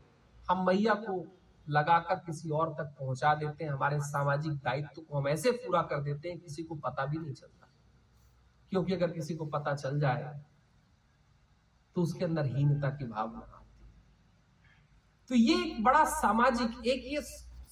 हम 0.48 0.66
मैया 0.66 0.94
को 1.00 1.24
लगाकर 1.66 2.14
किसी 2.16 2.50
और 2.50 2.72
तक 2.74 2.94
पहुँचा 2.98 3.34
देते 3.34 3.64
हैं, 3.64 3.70
हमारे 3.72 3.98
सामाजिक 4.02 4.52
दायित्व 4.54 5.02
को 5.02 5.18
हम 5.18 5.28
ऐसे 5.28 5.50
पूरा 5.52 5.82
कर 5.82 6.02
देते 6.02 6.28
हैं, 6.28 6.38
किसी 6.38 6.62
को 6.62 6.74
पता 6.76 7.06
भी 7.06 7.18
नहीं 7.18 7.32
चलता। 7.32 7.68
क्योंकि 8.72 8.94
अगर 8.94 9.10
किसी 9.10 9.34
को 9.34 9.44
पता 9.46 9.74
चल 9.74 9.98
जाए 10.00 10.40
तो 11.96 12.02
उसके 12.02 12.24
अंदर 12.24 12.46
हीनता 12.46 12.88
की 12.90 13.04
भावना 13.06 13.38
आती 13.38 13.62
तो 15.30 15.34
ये 15.34 15.54
एक 15.64 15.82
बड़ा 15.84 16.04
सामाजिक, 16.04 16.86
एक 16.86 17.04
ये 17.06 17.20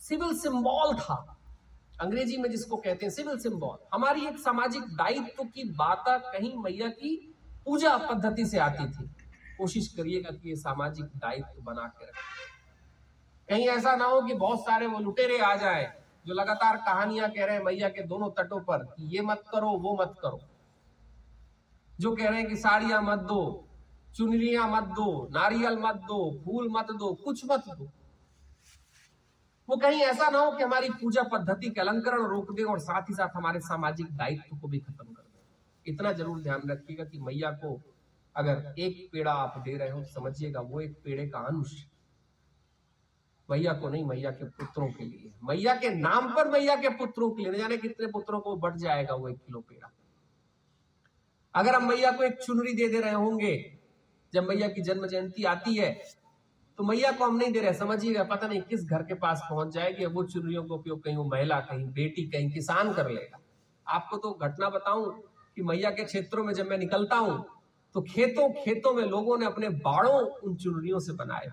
सिविल 0.01 0.37
सिंबल 0.39 0.95
था। 0.97 1.17
अंग्रेज़ी 2.03 2.37
में 2.37 2.51
जिसको 2.51 2.77
कहते 2.77 3.07
हैं 3.07 3.13
सिविल 3.13 3.39
सिंबल। 3.39 3.77
हमारी 3.95 4.27
एक 4.27 4.39
सामाजिक 4.39 4.83
दायित्व 4.83 5.45
की 5.45 5.65
बात 5.71 6.05
कहीं 6.09 6.57
मैया 6.57 6.89
की 6.89 7.35
पूजा 7.67 7.97
पद्धति 7.97 8.47
से 8.47 8.59
आती 8.59 8.87
थी। 8.91 9.09
कोशिश 9.59 9.89
करिएगा 9.89 10.31
कि 10.31 10.49
ये 10.49 10.57
सामाजिक 10.57 11.05
दायित्व 11.05 11.63
बना 11.63 11.87
के 11.89 12.05
रखें। 12.05 12.51
कहीं 13.49 13.69
ऐसा 13.69 13.97
ना 13.97 14.05
हो 14.05 14.21
कि 14.23 14.35
बहुत 14.35 14.61
सारे 14.61 14.87
वो 14.87 14.99
लुटेरे 14.99 15.39
आ 15.39 15.55
जाए, 15.57 16.03
जो 16.27 16.35
लगातार 16.35 16.77
कहानियाँ 16.77 17.31
कह 17.31 17.45
रहे 17.45 17.57
हैं 17.57 17.65
मैया 17.65 17.89
के 17.89 18.03
दोनों 18.03 18.31
तटों 18.31 18.61
पर 18.61 18.85
कि 18.85 19.17
ये 19.17 19.23
मत 19.23 19.45
करो, 19.53 19.71
वो 19.71 19.97
मत 20.01 20.15
करो। 20.23 20.41
जो 22.01 22.17
कह 22.17 22.29
रहे 22.29 22.41
हैं 22.41 22.49
कि 22.49 22.57
साड़ियाँ 22.57 23.03
मत 23.03 23.19
दो, 23.19 23.69
चुनरियाँ 24.17 24.69
मत 24.71 24.89
दो, 24.89 25.29
नारियल 25.33 25.79
मत 25.79 25.95
दो, 25.95 26.43
फूल 26.45 26.69
मत 26.71 26.87
दो, 26.91 27.15
कुछ 27.15 27.45
मत 27.45 27.65
दो। 27.69 27.89
वो 29.69 29.77
कहीं 29.77 30.01
ऐसा 30.03 30.29
ना 30.31 30.39
हो 30.39 30.51
कि 30.51 30.63
हमारी 30.63 30.89
पूजा 30.91 31.23
पद्धति 31.23 31.71
के 31.71 31.81
अलंकरण 31.81 32.27
रोक 32.27 32.53
दे 32.53 32.63
और 32.63 32.79
साथ 32.79 33.03
ही 33.03 33.15
साथ 33.15 33.37
हमारे 33.37 33.61
सामाजिक 33.61 34.17
दायित्व 34.17 34.57
को 34.57 34.69
भी 34.69 34.79
खत्म 34.79 35.05
कर 35.05 35.23
दे। 35.23 35.93
इतना 35.93 36.13
ज़रूर 36.13 36.43
ध्यान 36.43 36.71
रखिएगा 36.71 37.05
कि 37.05 37.19
मैया 37.19 37.51
को 37.51 37.81
अगर 38.37 38.75
एक 38.79 39.09
पेड़ा 39.13 39.33
आप 39.33 39.59
दे 39.59 39.77
रहे 39.77 39.91
हो, 39.91 40.03
समझिएगा, 40.05 40.61
वो 40.61 40.81
एक 40.81 40.93
पेड़े 41.05 41.27
का 41.29 41.39
अंश। 41.39 41.75
मैया 43.51 43.73
को 43.73 43.89
नहीं, 43.89 44.05
मैया 44.05 44.31
के 44.31 44.45
पुत्रों 44.45 44.89
के 44.89 45.05
लिए। 45.05 45.33
मैया 45.45 45.75
के 45.75 45.91
नाम 45.91 46.35
पर 46.35 46.49
मैया 46.49 46.77
के 46.77 46.89
पुत्रों 46.89 47.31
के 47.31 47.43
लिए 47.43 47.59
जाने 47.59 47.77
कितने 47.77 48.07
पुत्रों 48.07 48.41
को 48.41 48.57
बढ़ 48.57 48.77
जाएगा 48.77 49.15
वो 49.15 49.29
एक 49.29 49.37
किलो 49.37 49.61
पेड़ा। 49.61 49.91
अगर 51.55 51.75
हम 51.75 51.89
मैया 51.89 52.11
को 52.11 52.25
एक 52.25 52.39
चुनरी 52.43 52.73
दे 52.73 52.89
दे 52.89 53.01
रहे 53.01 53.13
होंगे, 53.13 53.81
जब 54.33 54.45
मैया 54.45 54.69
की 54.69 54.83
जन्म 54.83 55.07
जयंती 55.07 55.45
आती 55.45 55.77
है 55.77 55.91
तो 56.79 56.85
मैया 56.85 57.11
को 57.13 57.25
हम 57.25 57.37
नहीं 57.37 57.53
दे 57.53 57.61
रहे, 57.61 57.73
समझिएगा, 57.75 58.23
पता 58.25 58.47
नहीं 58.49 58.61
किस 58.63 58.85
घर 58.85 59.03
के 59.03 59.15
पास 59.17 59.43
पहुँच 59.51 59.73
जाएगी 59.75 60.07
वो 60.07 60.23
चुनरियों 60.25 60.63
का 60.65 60.75
उपयोग 60.75 61.03
कहीं 61.05 61.17
वो 61.17 61.25
महिला, 61.25 61.59
कहीं 61.61 61.87
बेटी, 61.89 62.23
कहीं 62.29 62.51
किसान 62.51 62.93
कर 62.93 63.11
लेगा। 63.11 63.41
आपको 63.87 64.17
तो 64.17 64.33
घटना 64.43 64.69
बताऊँ 64.71 65.11
कि 65.57 65.63
मैया 65.63 65.91
के 65.91 66.05
क्षेत्रों 66.05 66.45
में 66.45 66.53
जब 66.55 66.69
मैं 66.69 66.79
निकलता 66.79 67.17
हूँ 67.17 67.45
तो 67.95 68.01
खेतों 68.03 68.49
खेतों 68.55 68.93
में 68.95 69.05
लोगों 69.05 69.37
ने 69.39 69.47
अपने 69.47 69.69
बाड़ों 69.81 70.15
उन 70.41 70.55
चुनरियों 70.57 70.99
से 71.01 71.13
बनाए 71.13 71.51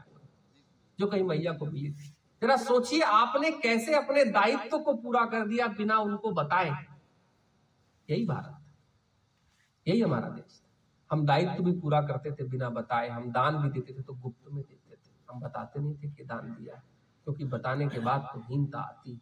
जो 0.99 1.08
कहीं 1.08 1.23
मैया 1.23 1.51
को 1.53 1.65
मिली 1.65 1.91
थी। 1.91 2.13
जरा 2.41 2.55
सोचिए, 2.58 3.01
आपने 3.01 3.51
कैसे 3.53 3.95
अपने 3.95 4.23
दायित्व 4.27 4.77
को 4.77 4.93
पूरा 4.95 5.25
कर 5.25 5.47
दिया 5.47 5.67
बिना 5.69 5.97
उनको 5.99 6.32
बताए? 6.34 6.69
यही 8.10 8.25
भारत 8.25 8.55
यही 9.88 10.01
हमारा 10.01 10.29
देश 10.29 10.62
हम 11.10 11.25
दायित्व 11.25 11.63
भी 11.63 11.71
पूरा 11.73 12.01
करते 12.03 12.32
थे 12.32 12.47
बिना 12.49 12.69
बताए, 12.71 13.10
हम 13.10 13.32
दान 13.32 13.58
भी 13.58 13.69
देते 13.71 13.93
थे 13.93 14.01
तो 14.03 14.13
गुप्त 14.15 14.51
में 14.51 14.62
देते 14.62 14.78
हम 15.31 15.39
बताते 15.39 15.79
नहीं 15.79 15.95
थे 15.95 16.11
कि 16.11 16.23
दान 16.23 16.53
दिया 16.53 16.75
है, 16.75 16.83
क्योंकि 17.23 17.45
बताने 17.45 17.87
के 17.87 17.99
बाद 17.99 18.29
तो 18.33 18.39
हीनता 18.39 18.79
आती। 18.79 19.19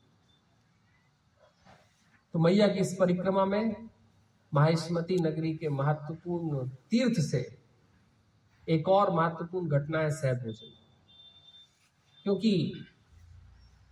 तो 2.34 2.40
मैया 2.40 2.68
की 2.68 2.80
इस 2.80 2.96
परिक्रमा 3.00 3.46
में 3.46 3.90
माहेश्मती 4.54 5.16
नगरी 5.16 5.54
के 5.58 5.70
महत्वपूर्ण 5.70 6.68
तीर्थ 6.70 7.22
से 7.22 7.58
एक 8.68 8.90
और 8.90 9.12
महत्वपूर्ण 9.14 9.70
घटना 9.70 10.00
है 10.00 10.12
सह 10.12 10.34
भोजन। 10.34 10.74
क्योंकि 12.24 12.84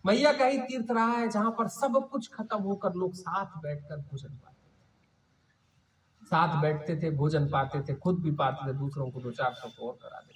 मैया 0.05 0.31
का 0.33 0.45
ही 0.45 0.57
तीर्थ 0.57 0.91
रहा 0.91 1.11
है 1.11 1.29
जहाँ 1.29 1.51
पर 1.51 1.67
सब 1.67 2.09
कुछ 2.11 2.33
खत्म 2.33 2.57
होकर 2.57 2.93
लोग 2.93 3.13
साथ 3.13 3.61
बैठकर 3.61 3.97
भोजन 3.97 4.29
पाते 4.29 4.53
थे। 4.53 6.25
साथ 6.25 6.61
बैठते 6.61 6.95
थे, 6.95 7.11
भोजन 7.11 7.49
पाते 7.49 7.81
थे, 7.81 7.95
खुद 7.95 8.19
भी 8.19 8.31
पाते 8.31 8.67
थे, 8.67 8.73
दूसरों 8.77 9.11
को 9.11 9.21
दो 9.21 9.31
चार 9.31 9.53
सौ 9.53 9.87
और 9.87 9.97
करा 10.01 10.19
देते 10.19 10.34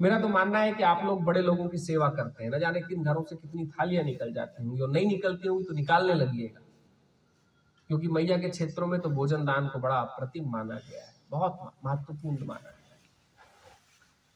मेरा 0.00 0.20
तो 0.20 0.28
मानना 0.28 0.58
है 0.58 0.72
कि 0.72 0.82
आप 0.82 1.04
लोग 1.04 1.22
बड़े 1.24 1.40
लोगों 1.42 1.68
की 1.68 1.78
सेवा 1.78 2.08
करते 2.08 2.44
हैं। 2.44 2.50
न 2.50 2.58
जाने 2.58 2.80
किन 2.80 3.04
घरों 3.04 3.22
से 3.22 3.36
कितनी 3.36 3.66
थालियाँ 3.66 4.04
निकल 4.04 4.32
जाती 4.32 4.64
होंगी 4.64 4.80
और 4.80 4.90
नहीं 4.90 5.06
निकलती 5.06 5.48
होंगी 5.48 5.64
तो 5.64 5.74
निकालने 5.74 6.14
लगिएगा 6.14 6.60
क्योंकि 7.90 8.08
मैया 8.08 8.36
के 8.38 8.48
क्षेत्रों 8.48 8.86
में 8.86 9.00
तो 9.00 9.10
भोजन 9.10 9.44
दान 9.44 9.68
को 9.68 9.78
बड़ा 9.78 9.96
अप्रतिम 9.96 10.50
माना 10.50 10.74
गया 10.74 11.02
है। 11.02 11.14
बहुत 11.30 11.72
महत्वपूर्ण 11.84 12.46
माना 12.46 12.70
गया 12.70 12.94
है। 12.94 13.00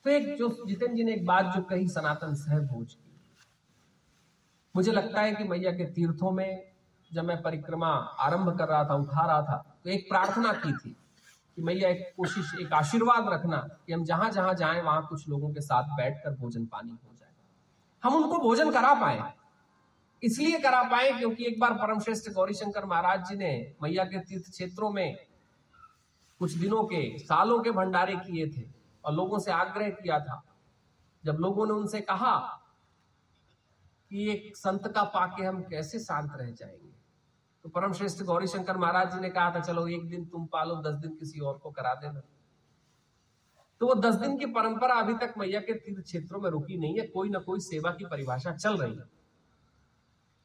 तो 0.05 0.11
एक 0.11 0.39
जो, 0.39 0.49
जितेंद्र 0.67 0.97
जी 0.97 1.05
ने 1.05 1.15
एक 1.15 1.27
बात 1.27 1.55
जो 1.57 1.63
कही, 1.63 1.89
सनातन 1.89 2.35
सहभोज 2.35 2.95
की। 2.95 3.11
मुझे 4.75 4.93
लगता 4.93 5.21
है 5.21 5.33
कि 5.33 5.45
मैया 5.45 5.73
के 5.73 5.85
तीर्थों 5.85 6.31
में 6.31 6.73
जब 7.11 7.25
मैं 7.25 7.41
परिक्रमा 7.43 7.89
आरंभ 8.21 8.59
कर 8.59 8.69
रहा 8.69 8.85
था, 8.85 8.95
उठा 8.95 9.27
रहा 9.27 9.43
था 9.43 9.81
तो 9.85 9.91
एक 9.91 10.09
प्रार्थना 10.09 10.53
की 10.53 10.73
थी। 10.73 10.97
कि 11.57 11.63
मैया 11.63 11.89
एक 11.89 12.13
कोशिश, 12.17 12.53
एक 12.61 12.73
आशीर्वाद 12.73 13.29
रखना 13.29 13.57
कि 13.57 13.93
हम 13.93 14.05
जहाँ 14.05 14.31
जहाँ 14.31 14.55
जाएँ, 14.55 14.83
वहाँ 14.83 15.07
कुछ 15.07 15.29
लोगों 15.29 15.53
के 15.53 15.61
साथ 15.61 15.83
बैठकर 15.83 16.31
भोजन 16.31 16.67
पानी 16.67 16.91
हो 16.91 17.15
जाए। 17.15 17.31
हम 18.05 18.15
उनको 18.15 18.39
भोजन 18.39 18.71
करा 18.71 18.95
पाए। 18.95 19.35
इसलिए 20.23 20.59
करा 20.59 20.83
पाए 20.83 21.13
क्योंकि 21.13 21.47
एक 21.47 21.61
बार 21.61 21.75
परम 21.75 22.01
श्रेष्ठ 22.01 22.31
गौरी 22.31 22.55
शंकर 22.55 22.85
महाराज 22.85 23.29
जी 23.29 23.37
ने 23.37 23.75
मैया 23.83 24.05
के 24.05 24.19
तीर्थ 24.19 24.51
क्षेत्रों 24.51 24.91
में 24.91 25.27
कुछ 26.39 26.53
दिनों 26.53 26.85
के, 26.85 27.19
सालों 27.19 27.63
के 27.63 27.71
भंडारे 27.71 28.17
किए 28.17 28.49
थे 28.49 28.69
और 29.05 29.15
लोगों 29.15 29.39
से 29.39 29.53
आग्रह 29.53 29.91
किया 29.91 30.21
था। 30.21 30.43
जब 31.25 31.33
लोगों 31.33 31.67
ने 31.67 31.73
उनसे 31.73 32.01
कहा 32.01 32.39
कि 34.11 34.31
एक 34.31 34.57
संत 34.57 34.93
का 34.95 35.03
पाके 35.05 35.45
हम 35.45 35.63
कैसे 35.63 35.99
शांत 35.99 36.33
रह 36.37 36.51
जाएँगे? 36.51 36.90
तो 37.65 37.69
परम 37.69 37.93
श्रेष्ठ 37.93 38.23
गौरी 38.23 38.47
शंकर 38.47 38.77
महाराज 38.77 39.13
जी 39.13 39.21
ने 39.21 39.31
कहा 39.31 39.55
था, 39.55 39.61
चलो 39.61 39.87
एक 39.89 40.09
दिन 40.09 40.25
तुम 40.25 40.47
पालो, 40.47 40.75
दस 40.83 40.95
दिन 40.95 41.15
किसी 41.15 41.41
और 41.41 41.59
को 41.59 41.71
करा 41.71 41.95
देना। 41.95 42.21
तो 43.81 43.87
वो 43.87 43.95
दस 43.95 44.15
दिन 44.15 44.37
की 44.39 44.47
परंपरा 44.47 44.95
अभी 44.95 45.15
तक 45.15 45.35
मैया 45.39 45.61
के 45.61 45.75
तीर्थ 45.75 46.03
क्षेत्रों 46.05 46.41
में 46.41 46.51
रुकी 46.51 46.79
नहीं 46.79 46.99
है, 46.99 47.07
कोई 47.07 47.29
ना 47.29 47.39
कोई 47.39 47.61
सेवा 47.61 47.91
की 47.91 48.05
परिभाषा 48.05 48.53
चल 48.53 48.77
रही 48.77 48.95
है। 48.95 49.09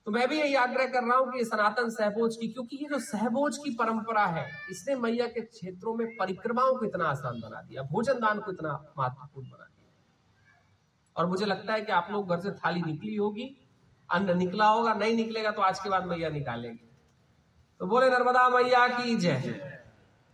तो 0.08 0.12
मैं 0.12 0.28
भी 0.30 0.40
यही 0.40 0.56
आग्रह 0.56 0.88
कर 0.88 1.04
रहा 1.04 1.18
हूँ 1.18 1.32
कि 1.32 1.46
सनातन 1.46 1.90
सहभोज 1.90 2.36
की, 2.36 2.48
क्योंकि 2.48 2.78
ये 2.78 2.90
जो 2.90 3.00
सहभोज 3.00 3.58
की 3.58 3.76
परंपरा 3.76 4.26
है, 4.26 4.46
इसने 4.72 4.96
मैया 4.96 5.28
के 5.28 5.42
क्षेत्रों 5.42 5.94
में 5.96 6.08
परिक्रमाओं 6.18 6.76
को 6.76 6.86
इतना 6.86 7.06
आसान 7.06 7.40
बना 7.42 7.62
दिया, 7.62 7.84
भोजन 7.84 8.20
दान 8.20 8.40
को 8.40 8.52
इतना 8.52 8.74
महत्वपूर्ण 9.00 9.48
बना 9.48 9.66
दिया। 9.66 9.92
और 11.16 11.26
मुझे 11.26 11.46
लगता 11.46 11.74
है 11.74 11.82
कि 11.82 11.92
आप 11.92 12.08
लोग 12.12 12.30
घर 12.30 12.40
से 12.40 12.52
थाली 12.52 12.82
निकली 12.82 13.16
होगी, 13.16 13.56
अन्न 14.10 14.38
निकला 14.38 14.68
होगा, 14.68 14.94
नहीं 14.94 15.16
निकलेगा 15.16 15.52
तो 15.52 15.62
आज 15.62 15.80
के 15.80 15.90
बाद 15.90 16.06
मैया 16.06 16.30
निकालेंगे। 16.30 16.85
तो 17.80 17.86
बोले 17.86 18.10
नर्मदा 18.10 18.50
मैया 18.50 18.88
की 18.88 19.16
जय। 19.16 19.75